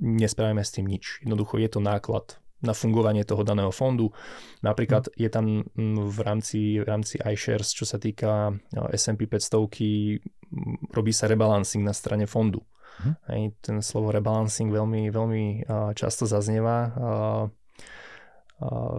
nespravíme 0.00 0.64
s 0.64 0.72
tým 0.72 0.88
nič. 0.88 1.20
Jednoducho 1.20 1.60
je 1.60 1.68
to 1.68 1.80
náklad 1.84 2.40
na 2.64 2.72
fungovanie 2.72 3.20
toho 3.20 3.44
daného 3.44 3.68
fondu. 3.68 4.16
Napríklad 4.64 5.12
je 5.12 5.28
tam 5.28 5.68
v 5.76 6.18
rámci, 6.24 6.80
v 6.80 6.84
rámci 6.88 7.20
iShares, 7.20 7.76
čo 7.76 7.84
sa 7.84 8.00
týka 8.00 8.56
S&P 8.96 9.28
500, 9.28 10.96
robí 10.96 11.12
sa 11.12 11.28
rebalancing 11.28 11.84
na 11.84 11.92
strane 11.92 12.24
fondu. 12.24 12.64
Hm. 13.04 13.12
Ten 13.60 13.76
slovo 13.84 14.08
rebalancing 14.08 14.72
veľmi, 14.72 15.12
veľmi 15.12 15.68
často 15.92 16.24
zaznieva 16.24 16.96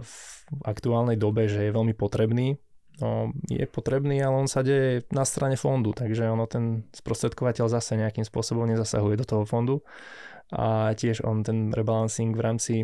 v 0.02 0.14
aktuálnej 0.64 1.18
dobe, 1.18 1.50
že 1.50 1.66
je 1.66 1.76
veľmi 1.76 1.98
potrebný. 1.98 2.58
No, 2.98 3.30
je 3.46 3.62
potrebný, 3.70 4.18
ale 4.26 4.42
on 4.42 4.50
sa 4.50 4.66
deje 4.66 5.06
na 5.14 5.22
strane 5.22 5.54
fondu, 5.54 5.94
takže 5.94 6.26
ono 6.34 6.50
ten 6.50 6.90
sprostredkovateľ 6.98 7.70
zase 7.70 7.94
nejakým 7.94 8.26
spôsobom 8.26 8.66
nezasahuje 8.66 9.22
do 9.22 9.26
toho 9.26 9.44
fondu 9.46 9.86
a 10.50 10.98
tiež 10.98 11.22
on 11.22 11.46
ten 11.46 11.70
rebalancing 11.70 12.34
v 12.34 12.42
rámci 12.42 12.76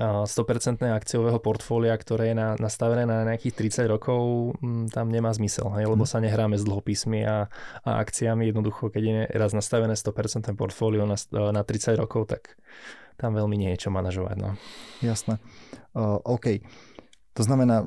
100% 0.00 0.84
akciového 0.92 1.40
portfólia, 1.40 1.96
ktoré 1.96 2.32
je 2.32 2.36
na, 2.36 2.52
nastavené 2.60 3.08
na 3.08 3.24
nejakých 3.24 3.80
30 3.80 3.92
rokov, 3.96 4.54
tam 4.92 5.08
nemá 5.08 5.32
zmysel, 5.32 5.72
hej, 5.80 5.88
lebo 5.88 6.04
mhm. 6.04 6.10
sa 6.10 6.18
nehráme 6.20 6.60
s 6.60 6.64
dlhopismi 6.68 7.24
a, 7.24 7.48
a 7.84 7.90
akciami. 8.04 8.52
Jednoducho, 8.52 8.92
keď 8.92 9.02
je 9.02 9.14
raz 9.40 9.56
nastavené 9.56 9.96
100% 9.96 10.52
portfólio 10.52 11.08
na, 11.08 11.16
na 11.52 11.62
30 11.64 11.96
rokov, 11.96 12.28
tak 12.28 12.60
tam 13.20 13.36
veľmi 13.36 13.60
nie 13.60 13.70
je 13.76 13.84
čo 13.84 13.90
manažovať. 13.92 14.36
No. 14.40 14.56
Jasné. 15.04 15.36
Uh, 15.92 16.16
OK. 16.24 16.64
To 17.36 17.42
znamená, 17.44 17.84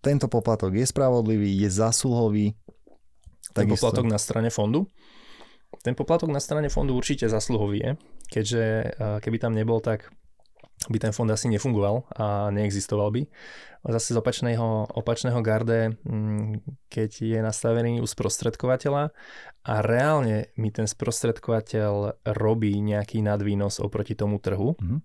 tento 0.00 0.26
poplatok 0.32 0.72
je 0.72 0.88
spravodlivý, 0.88 1.52
je 1.60 1.68
zasluhový. 1.68 2.56
Ten 3.52 3.68
takisto. 3.68 3.84
poplatok 3.84 4.06
na 4.08 4.16
strane 4.16 4.48
fondu? 4.48 4.88
Ten 5.84 5.92
poplatok 5.92 6.32
na 6.32 6.40
strane 6.40 6.72
fondu 6.72 6.96
určite 6.96 7.28
zasluhový 7.30 7.78
je, 7.78 7.90
keďže 8.26 8.62
keby 9.22 9.38
tam 9.38 9.54
nebol, 9.54 9.78
tak 9.78 10.10
by 10.88 10.96
ten 10.96 11.12
fond 11.12 11.28
asi 11.28 11.52
nefungoval 11.52 12.08
a 12.16 12.48
neexistoval 12.48 13.12
by. 13.12 13.22
Zase 13.84 14.12
z 14.12 14.20
opačného, 14.20 14.88
opačného 14.96 15.40
garde, 15.44 15.96
mm, 16.04 16.88
keď 16.88 17.10
je 17.20 17.38
nastavený 17.40 18.00
u 18.00 18.08
sprostredkovateľa 18.08 19.12
a 19.64 19.74
reálne 19.84 20.52
mi 20.56 20.72
ten 20.72 20.88
sprostredkovateľ 20.88 22.24
robí 22.32 22.72
nejaký 22.80 23.20
nadvýnos 23.20 23.80
oproti 23.80 24.16
tomu 24.16 24.40
trhu, 24.40 24.76
mm-hmm. 24.76 25.00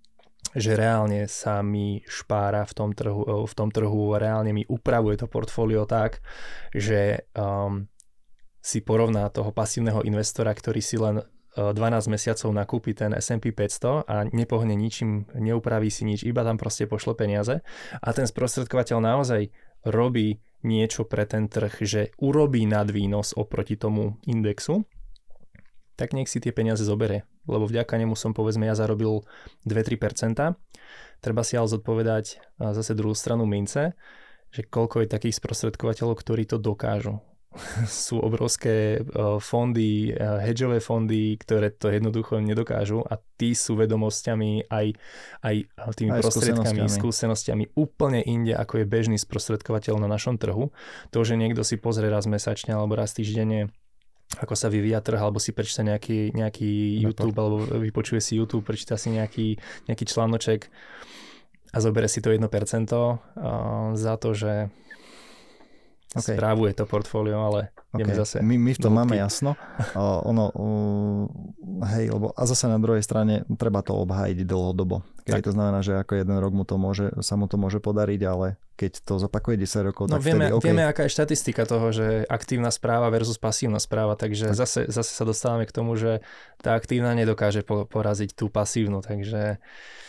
že 0.56 0.80
reálne 0.80 1.28
sa 1.28 1.60
mi 1.60 2.04
špára 2.08 2.64
v 2.64 2.74
tom 2.76 2.90
trhu, 2.96 3.48
v 3.48 3.54
tom 3.56 3.68
trhu 3.72 4.16
reálne 4.16 4.56
mi 4.56 4.64
upravuje 4.64 5.20
to 5.20 5.28
portfólio 5.28 5.84
tak, 5.88 6.24
že 6.72 7.28
um, 7.36 7.88
si 8.64 8.80
porovná 8.80 9.28
toho 9.30 9.52
pasívneho 9.52 10.04
investora, 10.08 10.56
ktorý 10.56 10.82
si 10.82 10.96
len 11.00 11.20
12 11.56 12.12
mesiacov 12.12 12.52
nakúpi 12.52 12.92
ten 12.92 13.16
S&P 13.16 13.56
500 13.56 14.04
a 14.04 14.28
nepohne 14.28 14.76
ničím, 14.76 15.24
neupraví 15.32 15.88
si 15.88 16.04
nič, 16.04 16.28
iba 16.28 16.44
tam 16.44 16.60
proste 16.60 16.84
pošle 16.84 17.16
peniaze 17.16 17.64
a 18.04 18.08
ten 18.12 18.28
sprostredkovateľ 18.28 19.00
naozaj 19.00 19.56
robí 19.88 20.44
niečo 20.68 21.08
pre 21.08 21.24
ten 21.24 21.48
trh, 21.48 21.74
že 21.86 22.02
urobí 22.20 22.68
nadvýnos 22.68 23.38
oproti 23.40 23.80
tomu 23.80 24.20
indexu, 24.28 24.84
tak 25.96 26.12
nech 26.12 26.28
si 26.28 26.44
tie 26.44 26.52
peniaze 26.52 26.84
zobere. 26.84 27.24
Lebo 27.46 27.70
vďaka 27.70 27.96
nemu 27.96 28.18
som 28.18 28.34
povedzme 28.34 28.66
ja 28.68 28.74
zarobil 28.74 29.24
2-3%. 29.70 30.58
Treba 31.22 31.42
si 31.46 31.54
ale 31.56 31.70
zodpovedať 31.70 32.42
zase 32.58 32.98
druhú 32.98 33.14
stranu 33.14 33.46
mince, 33.46 33.94
že 34.50 34.66
koľko 34.66 35.06
je 35.06 35.14
takých 35.14 35.38
sprostredkovateľov, 35.38 36.18
ktorí 36.18 36.50
to 36.50 36.58
dokážu 36.58 37.22
sú 37.88 38.20
obrovské 38.20 39.00
e, 39.00 39.40
fondy, 39.40 40.12
e, 40.12 40.42
hedžové 40.44 40.84
fondy, 40.84 41.40
ktoré 41.40 41.72
to 41.72 41.88
jednoducho 41.88 42.40
nedokážu 42.44 43.02
a 43.02 43.18
tí 43.40 43.56
sú 43.56 43.80
vedomosťami 43.80 44.68
aj, 44.68 44.88
aj 45.44 45.56
tými 45.96 46.12
aj 46.16 46.22
prostriedkami, 46.22 46.86
skúsenostiami. 46.86 47.00
skúsenostiami 47.00 47.66
úplne 47.80 48.22
inde, 48.24 48.54
ako 48.56 48.84
je 48.84 48.86
bežný 48.86 49.18
sprostredkovateľ 49.20 50.00
na 50.00 50.08
našom 50.12 50.36
trhu. 50.36 50.72
To, 51.12 51.20
že 51.24 51.40
niekto 51.40 51.64
si 51.64 51.80
pozrie 51.80 52.12
raz 52.12 52.28
mesačne 52.28 52.76
alebo 52.76 53.00
raz 53.00 53.16
týždenne 53.16 53.72
ako 54.26 54.58
sa 54.58 54.74
vyvíja 54.74 55.06
trh, 55.06 55.22
alebo 55.22 55.38
si 55.38 55.54
prečíta 55.54 55.86
nejaký, 55.86 56.34
nejaký 56.34 56.98
YouTube, 56.98 57.38
alebo 57.38 57.62
vypočuje 57.62 58.20
si 58.20 58.36
YouTube, 58.36 58.66
prečíta 58.66 58.98
si 58.98 59.14
nejaký, 59.14 59.62
nejaký 59.86 60.04
článoček 60.04 60.68
a 61.72 61.78
zoberie 61.78 62.10
si 62.10 62.24
to 62.24 62.34
1% 62.34 62.42
za 63.94 64.14
to, 64.18 64.30
že 64.32 64.74
okay. 66.16 66.36
správuje 66.36 66.72
to 66.74 66.88
portfólio, 66.88 67.38
ale 67.44 67.76
ideme 67.96 68.16
okay. 68.16 68.22
zase. 68.24 68.36
My, 68.40 68.56
my 68.56 68.72
v 68.72 68.80
tom 68.80 68.94
máme 68.96 69.16
jasno. 69.20 69.60
Uh, 69.96 70.20
ono, 70.24 70.46
uh, 70.56 71.86
hej, 71.92 72.12
lebo 72.12 72.32
a 72.32 72.42
zase 72.48 72.72
na 72.72 72.80
druhej 72.80 73.04
strane 73.04 73.44
treba 73.60 73.84
to 73.84 73.96
obhájiť 73.96 74.48
dlhodobo. 74.48 75.04
Keď 75.28 75.42
to 75.42 75.52
znamená, 75.52 75.80
že 75.84 75.98
ako 75.98 76.22
jeden 76.22 76.38
rok 76.38 76.54
mu 76.54 76.64
to 76.64 76.76
môže, 76.80 77.12
sa 77.20 77.36
mu 77.36 77.50
to 77.50 77.60
môže 77.60 77.82
podariť, 77.82 78.22
ale 78.28 78.56
keď 78.76 79.08
to 79.08 79.18
zopakuje 79.18 79.56
10 79.64 79.88
rokov, 79.88 80.12
no, 80.12 80.20
tak 80.20 80.28
vieme, 80.28 80.52
vtedy, 80.52 80.56
okay. 80.60 80.68
vieme, 80.68 80.84
aká 80.84 81.02
je 81.08 81.16
štatistika 81.16 81.64
toho, 81.64 81.96
že 81.96 82.28
aktívna 82.28 82.70
správa 82.70 83.08
versus 83.08 83.40
pasívna 83.40 83.80
správa, 83.80 84.20
takže 84.20 84.52
tak. 84.52 84.60
zase, 84.60 84.82
zase 84.92 85.12
sa 85.16 85.24
dostávame 85.24 85.64
k 85.64 85.72
tomu, 85.72 85.96
že 85.96 86.20
tá 86.60 86.76
aktívna 86.76 87.16
nedokáže 87.16 87.64
poraziť 87.66 88.36
tú 88.36 88.52
pasívnu, 88.52 89.00
takže 89.00 89.64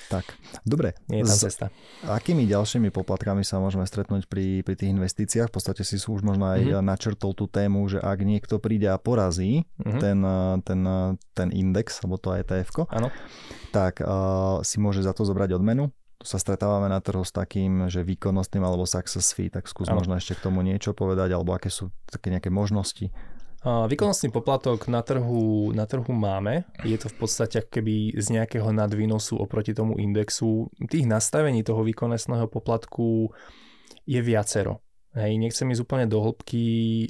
tak, 0.07 0.39
dobre. 0.63 0.95
Nie 1.11 1.27
je 1.27 1.35
tam 1.35 1.39
cesta. 1.51 1.67
Akými 2.07 2.47
ďalšími 2.47 2.95
poplatkami 2.95 3.43
sa 3.43 3.59
môžeme 3.59 3.83
stretnúť 3.83 4.31
pri, 4.31 4.63
pri 4.63 4.75
tých 4.79 4.95
investíciách? 4.95 5.51
V 5.51 5.55
podstate 5.59 5.83
si 5.83 5.99
už 5.99 6.23
možno 6.23 6.47
aj 6.47 6.63
mm-hmm. 6.63 6.85
načrtol 6.87 7.35
tú 7.35 7.51
tému, 7.51 7.91
že 7.91 7.99
ak 7.99 8.23
niekto 8.23 8.63
príde 8.63 8.87
a 8.87 9.03
porazí 9.03 9.67
mm-hmm. 9.83 10.01
ten, 10.01 10.19
ten, 10.63 10.81
ten 11.35 11.49
index, 11.51 11.99
alebo 12.03 12.23
to 12.23 12.39
etf 12.39 12.71
tak 13.75 13.99
uh, 14.01 14.63
si 14.63 14.79
môže 14.79 15.03
za 15.03 15.11
to 15.11 15.27
zobrať 15.27 15.59
odmenu. 15.59 15.91
Tu 16.17 16.25
sa 16.25 16.41
stretávame 16.41 16.89
na 16.89 17.01
trhu 17.05 17.21
s 17.21 17.33
takým, 17.33 17.93
že 17.93 18.01
výkonnostným 18.01 18.65
alebo 18.65 18.89
success 18.89 19.37
fee, 19.37 19.53
tak 19.53 19.69
skús 19.69 19.93
ano. 19.93 20.01
možno 20.01 20.17
ešte 20.17 20.37
k 20.37 20.49
tomu 20.49 20.65
niečo 20.65 20.97
povedať, 20.97 21.37
alebo 21.37 21.53
aké 21.53 21.69
sú 21.69 21.93
také 22.09 22.33
nejaké 22.33 22.49
možnosti. 22.49 23.13
Výkonnostný 23.67 24.31
poplatok 24.31 24.87
na 24.87 25.03
trhu, 25.03 25.75
na 25.75 25.91
trhu 25.91 26.07
máme. 26.15 26.63
Je 26.87 26.95
to 26.95 27.11
v 27.11 27.17
podstate 27.19 27.67
keby 27.67 28.15
z 28.15 28.27
nejakého 28.31 28.71
nadvýnosu 28.71 29.35
oproti 29.43 29.75
tomu 29.75 29.99
indexu. 29.99 30.71
Tých 30.87 31.03
nastavení 31.03 31.67
toho 31.67 31.83
výkonnostného 31.83 32.47
poplatku 32.47 33.35
je 34.07 34.21
viacero. 34.23 34.87
Hej, 35.19 35.41
nechcem 35.41 35.67
ísť 35.73 35.83
úplne 35.83 36.07
do 36.07 36.21
hĺbky 36.21 36.65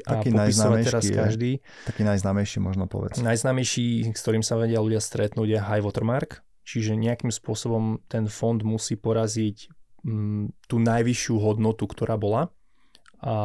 a 0.07 0.23
taký 0.23 0.31
popisovať 0.31 0.79
teraz 0.87 1.05
je, 1.05 1.17
každý. 1.19 1.51
Taký 1.91 2.07
najznámejší 2.07 2.63
možno 2.63 2.87
povedz. 2.87 3.19
Najznámejší, 3.19 4.15
s 4.15 4.21
ktorým 4.23 4.47
sa 4.47 4.55
vedia 4.55 4.79
ľudia 4.79 5.03
stretnúť 5.03 5.49
je 5.51 5.59
High 5.59 5.83
Watermark, 5.83 6.46
čiže 6.67 6.99
nejakým 6.99 7.31
spôsobom 7.31 8.03
ten 8.11 8.27
fond 8.27 8.59
musí 8.67 8.99
poraziť 8.99 9.71
m, 10.03 10.11
mm, 10.11 10.67
tú 10.67 10.83
najvyššiu 10.83 11.35
hodnotu, 11.39 11.87
ktorá 11.87 12.19
bola 12.19 12.51
a, 13.23 13.37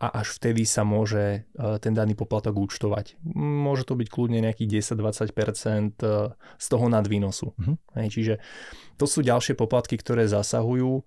a 0.00 0.06
až 0.24 0.40
vtedy 0.40 0.64
sa 0.64 0.88
môže 0.88 1.20
e, 1.20 1.40
ten 1.84 1.92
daný 1.92 2.16
poplatok 2.16 2.56
účtovať. 2.56 3.20
Môže 3.36 3.84
to 3.84 3.92
byť 3.92 4.08
kľudne 4.08 4.40
nejakých 4.40 4.80
10-20% 4.96 6.00
e, 6.00 6.32
z 6.32 6.66
toho 6.66 6.86
nadvýnosu. 6.88 7.52
Mm-hmm. 7.52 7.76
Hej, 8.00 8.06
čiže 8.08 8.34
to 8.96 9.04
sú 9.04 9.20
ďalšie 9.20 9.52
poplatky, 9.52 10.00
ktoré 10.00 10.24
zasahujú 10.24 10.90
e, 10.96 11.02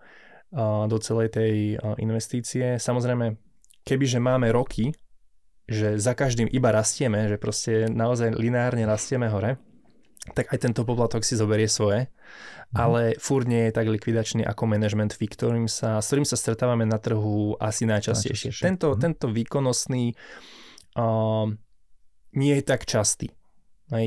do 0.85 0.97
celej 1.01 1.33
tej 1.33 1.81
investície. 1.97 2.77
Samozrejme, 2.77 3.41
kebyže 3.81 4.21
máme 4.21 4.53
roky, 4.53 4.93
že 5.65 5.97
za 5.97 6.13
každým 6.13 6.45
iba 6.53 6.69
rastieme, 6.69 7.25
že 7.25 7.41
proste 7.41 7.89
naozaj 7.89 8.37
lineárne 8.37 8.85
rastieme 8.85 9.33
hore, 9.33 9.57
tak 10.33 10.49
aj 10.49 10.57
tento 10.57 10.81
poplatok 10.81 11.21
si 11.21 11.37
zoberie 11.37 11.69
svoje, 11.69 12.09
mm. 12.09 12.75
ale 12.79 13.01
furt 13.21 13.45
nie 13.45 13.69
je 13.69 13.75
tak 13.75 13.85
likvidačný 13.85 14.41
ako 14.41 14.65
management 14.65 15.13
fee, 15.13 15.29
ktorým 15.29 15.69
sa, 15.69 16.01
s 16.01 16.09
ktorým 16.09 16.25
sa 16.25 16.33
stretávame 16.33 16.89
na 16.89 16.97
trhu 16.97 17.53
asi 17.61 17.85
najčastejšie. 17.85 18.49
najčastejšie. 18.49 18.65
Tento, 18.65 18.87
mm. 18.95 18.97
tento 18.97 19.25
výkonnostný 19.29 20.17
uh, 20.97 21.45
nie 22.33 22.53
je 22.57 22.63
tak 22.65 22.89
častý. 22.89 23.29
Aj, 23.93 24.01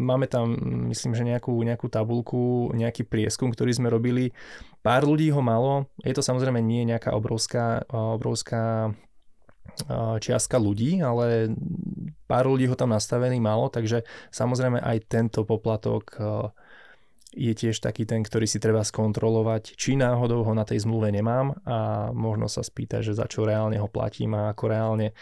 máme 0.00 0.24
tam, 0.32 0.56
myslím, 0.88 1.12
že 1.12 1.28
nejakú, 1.28 1.52
nejakú 1.60 1.92
tabulku, 1.92 2.72
nejaký 2.72 3.04
prieskum, 3.04 3.52
ktorý 3.52 3.76
sme 3.76 3.92
robili. 3.92 4.32
Pár 4.80 5.04
ľudí 5.04 5.28
ho 5.28 5.44
malo. 5.44 5.92
Je 6.00 6.16
to 6.16 6.24
samozrejme 6.24 6.56
nie 6.64 6.88
nejaká 6.88 7.12
obrovská, 7.12 7.84
obrovská 7.92 8.96
čiastka 10.18 10.58
ľudí, 10.58 11.00
ale 11.02 11.52
pár 12.26 12.50
ľudí 12.50 12.66
ho 12.68 12.76
tam 12.76 12.92
nastavený 12.92 13.38
malo, 13.38 13.70
takže 13.70 14.04
samozrejme 14.34 14.82
aj 14.82 14.98
tento 15.08 15.46
poplatok 15.46 16.18
je 17.36 17.52
tiež 17.52 17.84
taký 17.84 18.08
ten, 18.08 18.24
ktorý 18.24 18.48
si 18.48 18.56
treba 18.56 18.80
skontrolovať, 18.80 19.76
či 19.76 20.00
náhodou 20.00 20.42
ho 20.48 20.52
na 20.56 20.64
tej 20.64 20.88
zmluve 20.88 21.12
nemám 21.12 21.52
a 21.68 22.08
možno 22.16 22.48
sa 22.48 22.64
spýtať, 22.64 23.12
že 23.12 23.18
za 23.18 23.28
čo 23.28 23.44
reálne 23.44 23.76
ho 23.76 23.88
platím 23.88 24.32
a 24.32 24.50
ako 24.50 24.64
reálne 24.66 25.12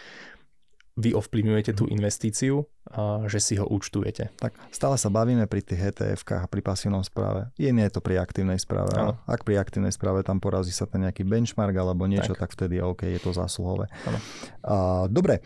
vy 0.97 1.12
ovplyvňujete 1.12 1.76
tú 1.76 1.85
investíciu, 1.93 2.65
a 2.88 3.29
že 3.29 3.37
si 3.37 3.55
ho 3.61 3.69
účtujete. 3.69 4.33
Tak 4.41 4.57
stále 4.73 4.97
sa 4.97 5.12
bavíme 5.12 5.45
pri 5.45 5.61
tých 5.61 5.93
etf 5.93 6.25
a 6.33 6.49
pri 6.49 6.65
pasívnom 6.65 7.05
správe. 7.05 7.53
Je 7.61 7.69
nie 7.69 7.85
je 7.85 7.93
to 7.93 8.00
pri 8.00 8.17
aktívnej 8.17 8.57
správe. 8.57 8.97
Ano. 8.97 9.21
Ak 9.29 9.45
pri 9.45 9.61
aktívnej 9.61 9.93
správe 9.93 10.25
tam 10.25 10.41
porazí 10.41 10.73
sa 10.73 10.88
ten 10.88 11.05
nejaký 11.05 11.29
benchmark 11.29 11.76
alebo 11.76 12.09
niečo, 12.09 12.33
tak, 12.33 12.49
tak 12.49 12.57
vtedy 12.57 12.81
OK, 12.81 13.05
je 13.05 13.21
to 13.21 13.37
zásluhové. 13.37 13.93
A, 14.65 15.05
dobre, 15.12 15.45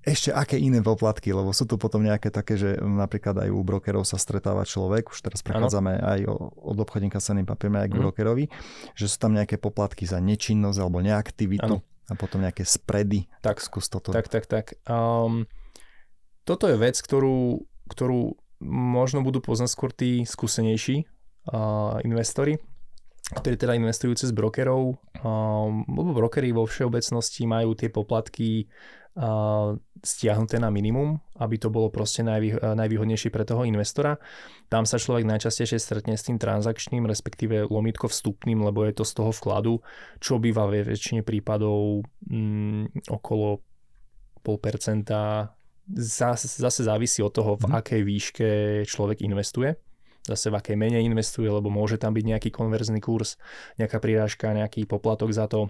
ešte 0.00 0.32
aké 0.32 0.56
iné 0.56 0.80
poplatky, 0.80 1.28
lebo 1.36 1.52
sú 1.52 1.68
tu 1.68 1.76
potom 1.76 2.00
nejaké 2.00 2.32
také, 2.32 2.56
že 2.56 2.80
napríklad 2.80 3.36
aj 3.44 3.52
u 3.52 3.60
brokerov 3.60 4.08
sa 4.08 4.16
stretáva 4.16 4.64
človek, 4.64 5.12
už 5.12 5.20
teraz 5.20 5.44
prechádzame 5.44 6.00
ano. 6.00 6.08
aj 6.08 6.20
od 6.56 6.78
obchodníka 6.80 7.20
s 7.20 7.28
ceným 7.28 7.44
papiermi 7.44 7.84
aj 7.84 7.92
k 7.92 7.96
mm. 7.98 8.00
brokerovi, 8.00 8.44
že 8.96 9.06
sú 9.12 9.20
tam 9.20 9.36
nejaké 9.36 9.60
poplatky 9.60 10.08
za 10.08 10.24
nečinnosť 10.24 10.78
alebo 10.80 11.04
neaktivitu. 11.04 11.68
Ano 11.68 11.84
a 12.08 12.12
potom 12.18 12.44
nejaké 12.44 12.68
spredy. 12.68 13.28
Tak, 13.40 13.64
skús 13.64 13.88
toto. 13.88 14.12
Tak, 14.12 14.28
tak, 14.28 14.44
tak. 14.44 14.76
Um, 14.84 15.48
toto 16.44 16.68
je 16.68 16.76
vec, 16.76 17.00
ktorú, 17.00 17.64
ktorú 17.88 18.36
možno 18.68 19.24
budú 19.24 19.40
poznať 19.40 19.70
skôr 19.72 19.90
tí 19.92 20.24
skúsenejší 20.28 21.04
uh, 21.52 22.00
investori, 22.04 22.60
ktorí 23.32 23.56
teda 23.56 23.76
investujú 23.76 24.12
cez 24.16 24.30
brokerov. 24.36 25.00
Um, 25.24 25.88
lebo 25.88 26.12
brokery 26.12 26.52
vo 26.52 26.68
všeobecnosti 26.68 27.48
majú 27.48 27.72
tie 27.72 27.88
poplatky 27.88 28.68
stiahnuté 30.04 30.58
na 30.58 30.74
minimum, 30.74 31.22
aby 31.38 31.54
to 31.54 31.70
bolo 31.70 31.86
proste 31.86 32.26
najvý, 32.26 32.58
najvýhodnejšie 32.58 33.30
pre 33.30 33.46
toho 33.46 33.62
investora. 33.62 34.18
Tam 34.66 34.82
sa 34.82 34.98
človek 34.98 35.22
najčastejšie 35.22 35.78
stretne 35.78 36.18
s 36.18 36.26
tým 36.26 36.36
transakčným, 36.36 37.06
respektíve 37.06 37.70
lomitko 37.70 38.10
vstupným, 38.10 38.66
lebo 38.66 38.82
je 38.82 38.92
to 38.98 39.04
z 39.06 39.12
toho 39.14 39.30
vkladu, 39.30 39.74
čo 40.18 40.42
býva 40.42 40.66
ve 40.66 40.82
väčšine 40.82 41.22
prípadov 41.22 42.02
mm, 42.26 43.06
okolo 43.14 43.62
pol 44.42 44.56
percenta. 44.58 45.54
Zase, 45.84 46.48
zase 46.48 46.80
závisí 46.80 47.20
od 47.20 47.30
toho, 47.30 47.60
v 47.60 47.68
mhm. 47.70 47.74
akej 47.76 48.02
výške 48.02 48.48
človek 48.88 49.22
investuje 49.22 49.78
zase 50.24 50.48
v 50.48 50.56
akej 50.56 50.76
menej 50.80 51.04
investuje, 51.04 51.52
lebo 51.52 51.68
môže 51.68 52.00
tam 52.00 52.16
byť 52.16 52.24
nejaký 52.24 52.48
konverzný 52.48 52.96
kurz, 53.04 53.36
nejaká 53.76 54.00
prirážka, 54.00 54.56
nejaký 54.56 54.88
poplatok 54.88 55.28
za 55.36 55.44
to 55.44 55.68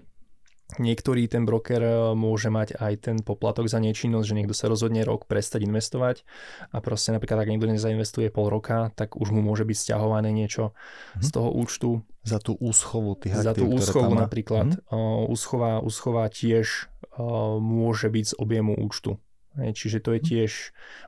Niektorý 0.81 1.29
ten 1.29 1.45
broker 1.45 1.81
eh, 1.81 1.93
môže 2.17 2.49
mať 2.49 2.81
aj 2.81 2.93
ten 3.05 3.17
poplatok 3.21 3.69
za 3.69 3.77
nečinnosť, 3.77 4.25
že 4.25 4.37
niekto 4.37 4.57
sa 4.57 4.65
rozhodne 4.65 5.05
rok 5.05 5.29
prestať 5.29 5.69
investovať 5.69 6.25
a 6.73 6.81
proste 6.81 7.13
napríklad 7.13 7.45
ak 7.45 7.49
niekto 7.53 7.69
nezainvestuje 7.69 8.33
pol 8.33 8.49
roka, 8.49 8.89
tak 8.97 9.13
už 9.13 9.29
mu 9.29 9.45
môže 9.45 9.61
byť 9.61 9.77
stiahované 9.77 10.33
niečo 10.33 10.73
hmm. 10.73 11.21
z 11.21 11.29
toho 11.29 11.49
účtu. 11.53 11.89
Za 12.25 12.41
tú 12.41 12.57
úschovu 12.57 13.13
tých 13.13 13.37
Za 13.37 13.53
tú 13.53 13.69
úschovu 13.69 14.17
napríklad. 14.17 14.81
Hmm. 14.89 15.29
Úschova, 15.29 15.77
úschova 15.85 16.25
tiež 16.33 16.89
uh, 17.21 17.61
môže 17.61 18.09
byť 18.09 18.33
z 18.33 18.35
objemu 18.41 18.73
účtu. 18.73 19.21
Čiže 19.55 20.03
to 20.03 20.17
je 20.17 20.19
mhm. 20.19 20.27
tiež, 20.27 20.51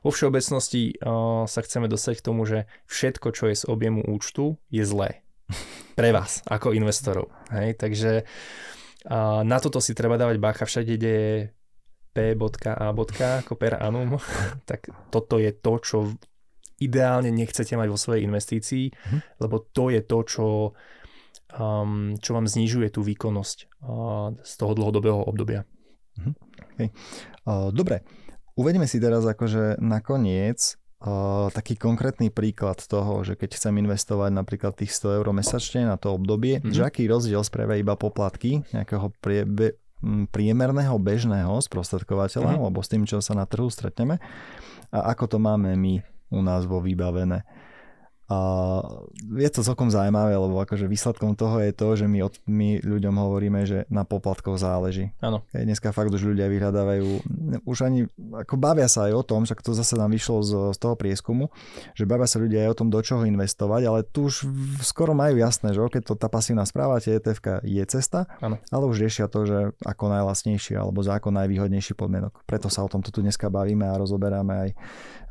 vo 0.00 0.08
všeobecnosti 0.08 0.96
uh, 0.96 1.44
sa 1.44 1.60
chceme 1.60 1.84
dostať 1.84 2.14
k 2.16 2.24
tomu, 2.24 2.48
že 2.48 2.64
všetko, 2.88 3.36
čo 3.36 3.52
je 3.52 3.56
z 3.60 3.64
objemu 3.68 4.00
účtu, 4.00 4.56
je 4.72 4.88
zlé. 4.88 5.20
Pre 5.98 6.10
vás, 6.14 6.40
ako 6.48 6.72
investorov. 6.72 7.28
Hej? 7.52 7.76
Takže 7.76 8.24
a 9.06 9.46
na 9.46 9.58
toto 9.62 9.78
si 9.78 9.94
treba 9.94 10.18
dávať 10.18 10.36
bacha 10.42 10.64
všade, 10.66 10.98
kde 10.98 11.12
je 11.14 11.36
p.a. 12.18 12.90
ako 13.38 13.54
per 13.54 13.78
annum, 13.78 14.18
tak 14.70 14.90
toto 15.14 15.38
je 15.38 15.54
to, 15.54 15.72
čo 15.78 15.96
ideálne 16.78 17.30
nechcete 17.30 17.74
mať 17.74 17.88
vo 17.90 17.98
svojej 17.98 18.26
investícii, 18.26 18.90
mm. 18.90 19.20
lebo 19.42 19.62
to 19.70 19.90
je 19.90 20.00
to, 20.02 20.18
čo, 20.26 20.46
um, 21.54 22.14
čo 22.18 22.30
vám 22.34 22.46
znižuje 22.46 22.90
tú 22.94 23.02
výkonnosť 23.02 23.58
uh, 23.82 24.34
z 24.42 24.52
toho 24.58 24.72
dlhodobého 24.78 25.18
obdobia. 25.26 25.66
Mm. 26.18 26.34
Okay. 26.74 26.88
Uh, 27.46 27.74
dobre, 27.74 28.06
uvedeme 28.54 28.86
si 28.86 29.02
teraz 29.02 29.26
akože 29.26 29.82
nakoniec 29.82 30.78
taký 31.54 31.78
konkrétny 31.78 32.34
príklad 32.34 32.82
toho, 32.82 33.22
že 33.22 33.38
keď 33.38 33.54
chcem 33.54 33.74
investovať 33.78 34.34
napríklad 34.34 34.74
tých 34.74 34.90
100 34.90 35.22
eur 35.22 35.26
mesačne 35.30 35.86
na 35.86 35.94
to 35.94 36.10
obdobie, 36.10 36.58
mm-hmm. 36.58 36.74
že 36.74 36.82
aký 36.82 37.06
rozdiel 37.06 37.46
spravia 37.46 37.78
iba 37.78 37.94
poplatky 37.94 38.66
nejakého 38.74 39.14
prie, 39.22 39.46
be, 39.46 39.78
priemerného 40.34 40.98
bežného 40.98 41.54
sprostredkovateľa, 41.62 42.58
mm-hmm. 42.58 42.66
alebo 42.66 42.82
s 42.82 42.90
tým, 42.90 43.06
čo 43.06 43.22
sa 43.22 43.38
na 43.38 43.46
trhu 43.46 43.70
stretneme 43.70 44.18
a 44.90 45.12
ako 45.12 45.36
to 45.36 45.38
máme 45.38 45.76
my 45.76 46.00
u 46.28 46.40
nás 46.44 46.64
vo 46.68 46.80
vybavené. 46.80 47.44
A 48.28 48.38
je 49.40 49.48
to 49.48 49.64
celkom 49.64 49.88
zaujímavé, 49.88 50.36
lebo 50.36 50.60
akože 50.60 50.84
výsledkom 50.84 51.32
toho 51.32 51.64
je 51.64 51.72
to, 51.72 51.88
že 51.96 52.04
my, 52.04 52.28
od, 52.28 52.36
my 52.44 52.76
ľuďom 52.84 53.14
hovoríme, 53.16 53.64
že 53.64 53.88
na 53.88 54.04
poplatkoch 54.04 54.60
záleží. 54.60 55.16
Áno. 55.24 55.48
Dneska 55.56 55.96
fakt 55.96 56.12
už 56.12 56.36
ľudia 56.36 56.52
vyhľadávajú, 56.52 57.24
už 57.64 57.78
ani, 57.88 58.04
ako 58.36 58.54
bavia 58.60 58.84
sa 58.84 59.08
aj 59.08 59.12
o 59.16 59.22
tom, 59.24 59.48
však 59.48 59.64
to 59.64 59.72
zase 59.72 59.96
nám 59.96 60.12
vyšlo 60.12 60.44
z, 60.44 60.52
z 60.76 60.78
toho 60.78 60.92
prieskumu, 60.92 61.48
že 61.96 62.04
bavia 62.04 62.28
sa 62.28 62.36
ľudia 62.36 62.68
aj 62.68 62.76
o 62.76 62.78
tom, 62.84 62.88
do 62.92 63.00
čoho 63.00 63.24
investovať, 63.24 63.82
ale 63.88 64.04
tu 64.04 64.28
už 64.28 64.44
skoro 64.84 65.16
majú 65.16 65.40
jasné, 65.40 65.72
že 65.72 65.80
keď 65.80 66.12
to 66.12 66.14
tá 66.20 66.28
pasívna 66.28 66.68
správa, 66.68 67.00
tie 67.00 67.16
ETF 67.16 67.64
je 67.64 67.84
cesta, 67.88 68.28
Áno. 68.44 68.60
ale 68.68 68.84
už 68.84 69.00
riešia 69.00 69.32
to, 69.32 69.48
že 69.48 69.72
ako 69.88 70.12
najlasnejší 70.12 70.76
alebo 70.76 71.00
za 71.00 71.16
ako 71.16 71.32
najvýhodnejší 71.32 71.96
podmienok. 71.96 72.44
Preto 72.44 72.68
sa 72.68 72.84
o 72.84 72.92
tom 72.92 73.00
tu 73.00 73.24
dneska 73.24 73.48
bavíme 73.48 73.88
a 73.88 73.96
rozoberáme 73.96 74.52
aj 74.52 74.70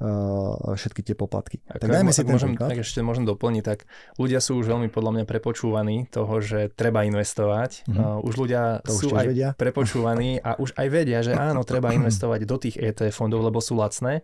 uh, 0.02 0.74
všetky 0.74 1.06
tie 1.06 1.14
poplatky. 1.14 1.62
Ako 1.70 1.86
tak 1.86 1.90
dajme 1.94 2.10
si 2.10 2.26
ten 2.26 2.34
môžem, 2.34 2.54
ešte 2.88 3.04
môžem 3.04 3.28
doplniť, 3.28 3.64
tak 3.64 3.84
ľudia 4.16 4.40
sú 4.40 4.58
už 4.64 4.72
veľmi 4.72 4.88
podľa 4.88 5.12
mňa 5.20 5.26
prepočúvaní 5.28 6.08
toho, 6.08 6.40
že 6.40 6.72
treba 6.72 7.04
investovať. 7.04 7.84
Mm-hmm. 7.86 8.00
Uh, 8.00 8.28
už 8.28 8.34
ľudia 8.40 8.80
to 8.88 8.96
sú 8.96 9.12
už 9.12 9.20
aj 9.20 9.28
vedia. 9.28 9.50
prepočúvaní 9.60 10.40
a 10.40 10.56
už 10.56 10.72
aj 10.80 10.88
vedia, 10.88 11.20
že 11.20 11.36
áno, 11.36 11.68
treba 11.68 11.92
investovať 12.00 12.40
do 12.48 12.56
tých 12.56 12.80
ETF 12.80 13.14
fondov, 13.14 13.44
lebo 13.44 13.60
sú 13.60 13.76
lacné. 13.76 14.24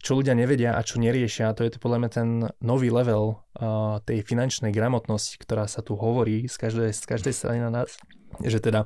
Čo 0.00 0.22
ľudia 0.22 0.38
nevedia 0.38 0.78
a 0.78 0.80
čo 0.86 1.02
neriešia, 1.02 1.52
to 1.52 1.66
je 1.66 1.76
to 1.76 1.82
podľa 1.82 1.98
mňa 1.98 2.10
ten 2.12 2.28
nový 2.62 2.94
level 2.94 3.42
uh, 3.58 3.98
tej 4.06 4.22
finančnej 4.22 4.70
gramotnosti, 4.70 5.34
ktorá 5.36 5.66
sa 5.66 5.82
tu 5.82 5.98
hovorí 5.98 6.46
z 6.46 6.56
každej, 6.56 6.90
z 6.94 7.04
každej 7.04 7.34
strany 7.34 7.58
na 7.60 7.68
nás 7.68 7.98
že 8.44 8.60
teda 8.60 8.84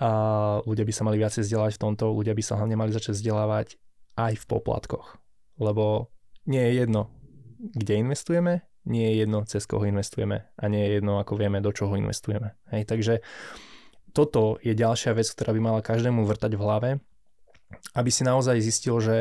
uh, 0.00 0.64
ľudia 0.64 0.86
by 0.86 0.92
sa 0.94 1.04
mali 1.04 1.20
viacej 1.20 1.44
vzdelávať 1.44 1.76
v 1.76 1.82
tomto, 1.82 2.14
ľudia 2.14 2.32
by 2.32 2.40
sa 2.40 2.56
hlavne 2.56 2.78
mali 2.78 2.94
začať 2.94 3.20
vzdelávať 3.20 3.76
aj 4.16 4.32
v 4.40 4.44
poplatkoch. 4.48 5.20
Lebo 5.60 6.08
nie 6.48 6.62
je 6.62 6.72
jedno, 6.86 7.12
kde 7.58 7.94
investujeme, 7.98 8.62
nie 8.88 9.04
je 9.12 9.14
jedno, 9.26 9.44
cez 9.44 9.66
koho 9.66 9.84
investujeme 9.84 10.48
a 10.56 10.64
nie 10.70 10.80
je 10.86 10.90
jedno, 11.02 11.18
ako 11.20 11.36
vieme, 11.36 11.60
do 11.60 11.74
čoho 11.74 11.98
investujeme. 11.98 12.56
Hej, 12.72 12.88
takže 12.88 13.14
toto 14.16 14.56
je 14.64 14.72
ďalšia 14.72 15.12
vec, 15.12 15.28
ktorá 15.28 15.52
by 15.52 15.60
mala 15.60 15.80
každému 15.84 16.24
vrtať 16.24 16.56
v 16.56 16.62
hlave, 16.62 16.90
aby 17.92 18.10
si 18.10 18.24
naozaj 18.24 18.56
zistil, 18.64 18.96
že, 19.02 19.18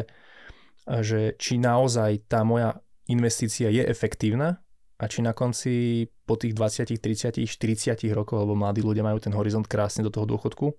že 0.87 1.35
či 1.35 1.59
naozaj 1.59 2.31
tá 2.31 2.47
moja 2.47 2.79
investícia 3.11 3.67
je 3.67 3.83
efektívna 3.83 4.63
a 4.97 5.05
či 5.05 5.19
na 5.21 5.35
konci 5.35 6.07
po 6.23 6.39
tých 6.39 6.55
20, 6.55 6.97
30, 6.97 7.43
40 7.43 7.99
rokoch, 8.15 8.39
lebo 8.39 8.55
mladí 8.55 8.81
ľudia 8.81 9.03
majú 9.03 9.19
ten 9.19 9.35
horizont 9.35 9.67
krásne 9.67 10.01
do 10.07 10.11
toho 10.11 10.25
dôchodku, 10.25 10.73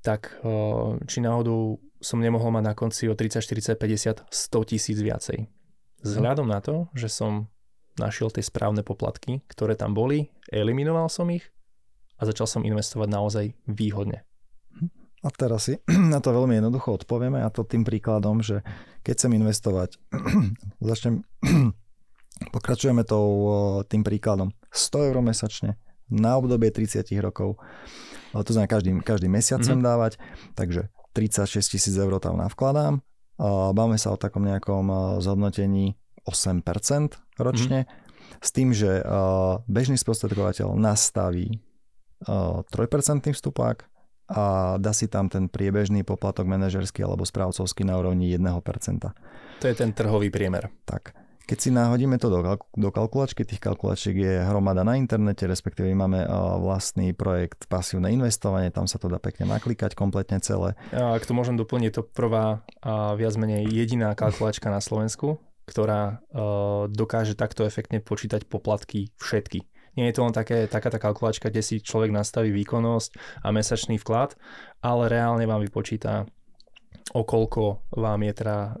tak 0.00 0.36
či 1.04 1.18
náhodou 1.20 1.80
som 2.00 2.16
nemohol 2.16 2.48
mať 2.56 2.64
na 2.64 2.74
konci 2.76 3.04
o 3.08 3.16
30, 3.16 3.44
40, 3.44 3.76
50, 3.76 4.24
100 4.32 4.70
tisíc 4.72 4.96
viacej 4.96 5.59
Vzhľadom 6.00 6.48
na 6.48 6.64
to, 6.64 6.88
že 6.96 7.12
som 7.12 7.50
našiel 8.00 8.32
tie 8.32 8.40
správne 8.40 8.80
poplatky, 8.80 9.44
ktoré 9.50 9.76
tam 9.76 9.92
boli, 9.92 10.32
eliminoval 10.48 11.12
som 11.12 11.28
ich 11.28 11.52
a 12.16 12.24
začal 12.24 12.48
som 12.48 12.64
investovať 12.64 13.08
naozaj 13.08 13.44
výhodne. 13.68 14.24
A 15.20 15.28
teraz 15.28 15.68
si 15.68 15.76
na 16.12 16.24
to 16.24 16.32
veľmi 16.32 16.56
jednoducho 16.56 17.04
odpovieme 17.04 17.44
a 17.44 17.52
to 17.52 17.64
tým 17.64 17.84
príkladom, 17.84 18.40
že 18.40 18.64
keď 19.04 19.12
chcem 19.16 19.32
investovať, 19.36 19.90
začnem, 20.80 21.24
pokračujeme 22.56 23.04
to 23.04 23.18
tým 23.88 24.00
príkladom 24.00 24.56
100 24.72 25.08
eur 25.12 25.16
mesačne 25.20 25.76
na 26.08 26.40
obdobie 26.40 26.72
30 26.72 27.06
rokov. 27.20 27.60
To 28.34 28.50
znamená, 28.50 28.70
každý, 28.70 28.90
každý 29.02 29.28
mesiac 29.30 29.62
mm-hmm. 29.62 29.82
dávať, 29.82 30.12
takže 30.56 30.90
36 31.12 31.74
tisíc 31.74 31.94
eur 31.98 32.16
tam 32.22 32.38
navkladám. 32.38 33.02
Báme 33.72 33.96
sa 33.96 34.12
o 34.12 34.20
takom 34.20 34.44
nejakom 34.44 35.16
zhodnotení 35.24 35.96
8% 36.28 36.60
ročne, 37.40 37.88
mm-hmm. 37.88 38.44
s 38.44 38.50
tým, 38.52 38.76
že 38.76 39.00
bežný 39.64 39.96
sprostredkovateľ 39.96 40.76
nastaví 40.76 41.64
3% 42.20 42.68
vstupák 43.32 43.88
a 44.30 44.76
dá 44.76 44.92
si 44.92 45.08
tam 45.08 45.32
ten 45.32 45.48
priebežný 45.48 46.04
poplatok 46.04 46.44
manažerský 46.44 47.02
alebo 47.02 47.24
správcovský 47.24 47.82
na 47.88 47.96
úrovni 47.96 48.28
1%. 48.30 48.44
To 49.58 49.66
je 49.66 49.74
ten 49.74 49.90
trhový 49.96 50.28
priemer. 50.28 50.68
Tak. 50.84 51.16
Keď 51.50 51.58
si 51.58 51.74
nahodíme 51.74 52.14
to 52.22 52.30
do, 52.30 52.46
do 52.62 52.90
kalkulačky, 52.94 53.42
tých 53.42 53.58
kalkulačiek 53.58 54.14
je 54.14 54.38
hromada 54.46 54.86
na 54.86 54.94
internete, 54.94 55.50
respektíve 55.50 55.90
máme 55.98 56.22
vlastný 56.62 57.10
projekt 57.10 57.66
pasívne 57.66 58.06
investovanie, 58.14 58.70
tam 58.70 58.86
sa 58.86 59.02
to 59.02 59.10
dá 59.10 59.18
pekne 59.18 59.50
naklikať 59.50 59.98
kompletne 59.98 60.38
celé. 60.38 60.78
Ak 60.94 61.26
to 61.26 61.34
môžem 61.34 61.58
doplniť, 61.58 61.90
to 61.90 62.06
prvá 62.06 62.62
a 62.86 63.18
viac 63.18 63.34
menej 63.34 63.66
jediná 63.66 64.14
kalkulačka 64.14 64.70
na 64.70 64.78
Slovensku, 64.78 65.42
ktorá 65.66 66.22
dokáže 66.86 67.34
takto 67.34 67.66
efektne 67.66 67.98
počítať 67.98 68.46
poplatky 68.46 69.10
všetky 69.18 69.66
nie 69.98 70.06
je 70.06 70.14
to 70.14 70.22
len 70.22 70.30
také, 70.30 70.70
taká 70.70 70.86
tá 70.86 71.02
kalkulačka, 71.02 71.50
kde 71.50 71.66
si 71.66 71.82
človek 71.82 72.14
nastaví 72.14 72.54
výkonnosť 72.54 73.42
a 73.42 73.50
mesačný 73.50 73.98
vklad, 73.98 74.38
ale 74.86 75.10
reálne 75.10 75.44
vám 75.50 75.66
vypočíta 75.66 76.30
o 77.14 77.22
koľko 77.26 77.90
vám 77.96 78.20
je 78.26 78.32
teda 78.32 78.58
uh, 78.58 78.72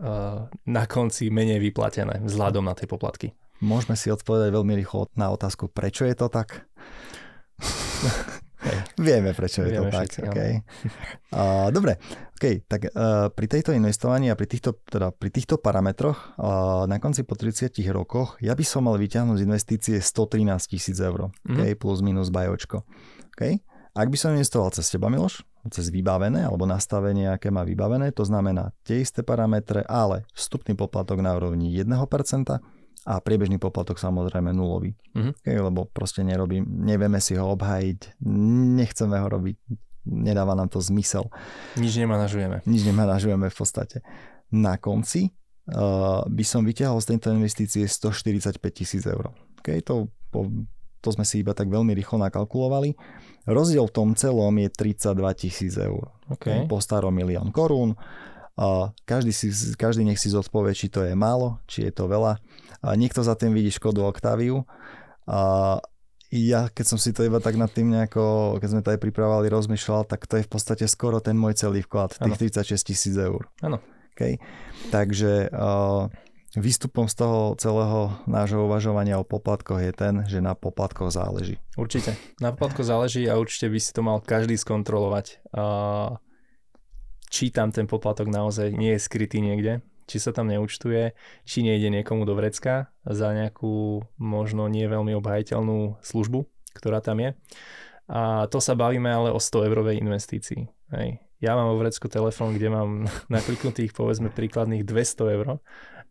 na 0.70 0.84
konci 0.86 1.30
menej 1.30 1.58
vyplatené 1.58 2.22
vzhľadom 2.22 2.64
na 2.64 2.74
tie 2.78 2.86
poplatky. 2.86 3.34
Môžeme 3.60 3.98
si 3.98 4.08
odpovedať 4.08 4.56
veľmi 4.56 4.72
rýchlo 4.80 5.10
na 5.18 5.28
otázku, 5.34 5.68
prečo 5.68 6.08
je 6.08 6.16
to 6.16 6.32
tak? 6.32 6.64
Hej. 8.60 8.76
Vieme, 9.00 9.32
prečo 9.32 9.64
je 9.64 9.72
Vieme 9.72 9.88
to 9.88 9.96
všetci, 9.96 10.18
tak. 10.20 10.32
Okay. 10.36 10.52
Uh, 11.32 11.72
dobre, 11.72 11.96
okay, 12.36 12.60
tak 12.60 12.92
uh, 12.92 13.32
pri 13.32 13.46
tejto 13.48 13.72
investovaní 13.72 14.28
a 14.28 14.36
pri 14.36 14.52
týchto, 14.52 14.76
teda 14.84 15.16
pri 15.16 15.32
týchto 15.32 15.56
parametroch 15.56 16.36
uh, 16.36 16.84
na 16.84 17.00
konci 17.00 17.24
po 17.24 17.40
30 17.40 17.72
rokoch 17.88 18.36
ja 18.44 18.52
by 18.52 18.64
som 18.64 18.84
mal 18.84 19.00
vyťahnuť 19.00 19.36
z 19.40 19.44
investície 19.48 19.96
113 19.96 20.44
tisíc 20.68 21.00
eur, 21.00 21.32
mm-hmm. 21.32 21.56
okay, 21.56 21.72
plus 21.72 22.04
minus 22.04 22.28
bajočko. 22.28 22.84
Okay? 23.32 23.64
Ak 23.96 24.12
by 24.12 24.16
som 24.20 24.36
investoval 24.36 24.76
cez 24.76 24.92
teba, 24.92 25.08
Miloš, 25.08 25.40
cez 25.68 25.92
vybavené 25.92 26.48
alebo 26.48 26.64
nastavenie, 26.64 27.28
aké 27.28 27.52
má 27.52 27.66
vybavené, 27.68 28.16
to 28.16 28.24
znamená 28.24 28.72
tie 28.86 29.04
isté 29.04 29.20
parametre, 29.20 29.84
ale 29.84 30.24
vstupný 30.32 30.72
poplatok 30.72 31.20
na 31.20 31.36
úrovni 31.36 31.68
1%, 31.76 31.90
a 33.08 33.16
priebežný 33.16 33.56
poplatok 33.56 33.96
samozrejme 33.96 34.52
nulový. 34.52 34.92
Mm-hmm. 35.16 35.32
Okay, 35.40 35.56
lebo 35.56 35.88
proste 35.88 36.20
nerobím, 36.20 36.68
nevieme 36.68 37.16
si 37.16 37.32
ho 37.32 37.56
obhájiť, 37.56 38.20
nechceme 38.76 39.16
ho 39.16 39.28
robiť, 39.28 39.56
nedáva 40.04 40.52
nám 40.52 40.68
to 40.68 40.84
zmysel. 40.84 41.32
Nič 41.80 41.96
nemanažujeme. 41.96 42.60
Nič 42.68 42.82
nemanažujeme 42.84 43.48
v 43.48 43.56
podstate. 43.56 44.04
Na 44.52 44.76
konci 44.76 45.32
uh, 45.32 46.26
by 46.28 46.44
som 46.44 46.66
vyťahol 46.66 47.00
z 47.00 47.16
tejto 47.16 47.32
investície 47.32 47.88
145 47.88 48.60
tisíc 48.68 49.04
eur. 49.08 49.32
Okay, 49.64 49.80
to, 49.80 50.12
po, 50.28 50.44
to 51.00 51.10
sme 51.12 51.24
si 51.24 51.40
iba 51.40 51.56
tak 51.56 51.72
veľmi 51.72 51.96
rýchlo 51.96 52.20
nakalkulovali. 52.20 52.94
Rozdiel 53.48 53.88
v 53.88 53.94
tom 53.96 54.08
celom 54.12 54.52
je 54.60 54.68
32 54.68 55.16
tisíc 55.34 55.74
eur. 55.80 56.12
Okay. 56.28 56.68
Po 56.68 56.78
starom 56.78 57.12
milión 57.12 57.50
korún. 57.50 57.96
Každý, 59.08 59.32
si, 59.32 59.48
každý 59.80 60.04
nech 60.04 60.20
si 60.20 60.28
zodpovie, 60.28 60.76
či 60.76 60.92
to 60.92 61.00
je 61.00 61.16
málo, 61.16 61.56
či 61.64 61.88
je 61.88 61.92
to 61.96 62.04
veľa 62.04 62.36
niekto 62.96 63.20
za 63.20 63.36
tým 63.36 63.52
vidí 63.52 63.68
Škodu 63.68 64.04
Octaviu. 64.04 64.64
Ja, 66.30 66.70
keď 66.70 66.86
som 66.86 66.98
si 66.98 67.10
to 67.10 67.26
iba 67.26 67.42
tak 67.42 67.58
nad 67.58 67.66
tým 67.74 67.90
nejako, 67.90 68.56
keď 68.62 68.68
sme 68.70 68.82
to 68.86 68.94
aj 68.94 69.02
pripravovali, 69.02 69.50
rozmýšľal, 69.50 70.06
tak 70.06 70.30
to 70.30 70.38
je 70.38 70.46
v 70.46 70.50
podstate 70.50 70.86
skoro 70.86 71.18
ten 71.18 71.34
môj 71.34 71.58
celý 71.58 71.82
vklad, 71.82 72.14
tých 72.14 72.38
ano. 72.38 72.70
36 72.70 72.86
tisíc 72.86 73.14
eur. 73.18 73.50
Áno. 73.66 73.82
Okay. 74.14 74.38
Takže 74.94 75.50
uh, 75.50 76.06
výstupom 76.58 77.06
z 77.06 77.14
toho 77.14 77.54
celého 77.54 78.14
nášho 78.26 78.66
uvažovania 78.66 79.20
o 79.20 79.26
poplatkoch 79.26 79.78
je 79.78 79.92
ten, 79.94 80.14
že 80.26 80.42
na 80.42 80.58
poplatkoch 80.58 81.14
záleží. 81.14 81.62
Určite. 81.78 82.18
Na 82.42 82.50
poplatkoch 82.50 82.86
záleží 82.86 83.28
a 83.30 83.38
určite 83.38 83.70
by 83.70 83.78
si 83.78 83.90
to 83.94 84.02
mal 84.02 84.18
každý 84.18 84.58
skontrolovať. 84.58 85.38
Či 87.30 87.54
tam 87.54 87.70
ten 87.70 87.86
poplatok 87.86 88.26
naozaj 88.26 88.74
nie 88.74 88.98
je 88.98 89.04
skrytý 89.06 89.38
niekde 89.38 89.84
či 90.10 90.18
sa 90.18 90.34
tam 90.34 90.50
neúčtuje, 90.50 91.14
či 91.46 91.62
nejde 91.62 91.86
niekomu 91.86 92.26
do 92.26 92.34
vrecka 92.34 92.90
za 93.06 93.30
nejakú 93.30 94.02
možno 94.18 94.66
nie 94.66 94.90
veľmi 94.90 95.14
obhajiteľnú 95.14 96.02
službu, 96.02 96.50
ktorá 96.74 96.98
tam 96.98 97.22
je. 97.22 97.38
A 98.10 98.50
to 98.50 98.58
sa 98.58 98.74
bavíme 98.74 99.06
ale 99.06 99.30
o 99.30 99.38
100 99.38 99.70
eurovej 99.70 100.02
investícii. 100.02 100.66
Hej. 100.90 101.22
Ja 101.38 101.54
mám 101.54 101.70
vo 101.70 101.78
vrecku 101.78 102.10
telefón, 102.10 102.58
kde 102.58 102.74
mám 102.74 103.06
nakliknutých 103.30 103.94
povedzme 103.94 104.34
príkladných 104.34 104.82
200 104.82 105.36
eur 105.38 105.62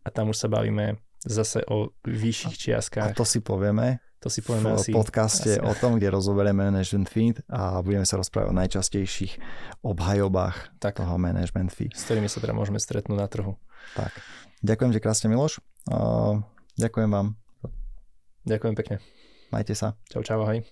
a 0.10 0.12
tam 0.12 0.34
už 0.34 0.41
sa 0.41 0.50
bavíme 0.50 0.98
zase 1.22 1.62
o 1.69 1.93
vyšších 2.02 2.56
čiastkách. 2.58 3.13
A 3.13 3.17
to 3.17 3.22
si 3.22 3.45
povieme 3.45 4.02
to 4.19 4.28
si 4.28 4.43
povieme 4.43 4.76
v 4.76 4.84
asi, 4.84 4.91
podcaste 4.91 5.52
asi. 5.56 5.63
o 5.63 5.72
tom, 5.80 5.95
kde 5.95 6.12
rozoberieme 6.12 6.67
management 6.67 7.08
fee 7.08 7.32
a 7.48 7.80
budeme 7.80 8.04
sa 8.04 8.19
rozprávať 8.19 8.52
o 8.52 8.56
najčastejších 8.60 9.34
obhajobách 9.80 10.76
tak. 10.84 11.00
toho 11.00 11.15
management 11.15 11.72
fee. 11.72 11.88
S 11.95 12.04
ktorými 12.04 12.28
sa 12.28 12.43
teda 12.43 12.52
môžeme 12.52 12.84
stretnúť 12.84 13.15
na 13.15 13.32
trhu. 13.32 13.56
Tak. 13.95 14.12
Ďakujem 14.60 14.91
ti 14.91 15.00
krásne, 15.00 15.32
Miloš. 15.32 15.63
Ďakujem 16.76 17.10
vám. 17.15 17.39
Ďakujem 18.43 18.76
pekne. 18.76 18.95
Majte 19.56 19.72
sa. 19.72 19.95
Čau, 20.12 20.19
čau, 20.19 20.43
ahoj. 20.43 20.67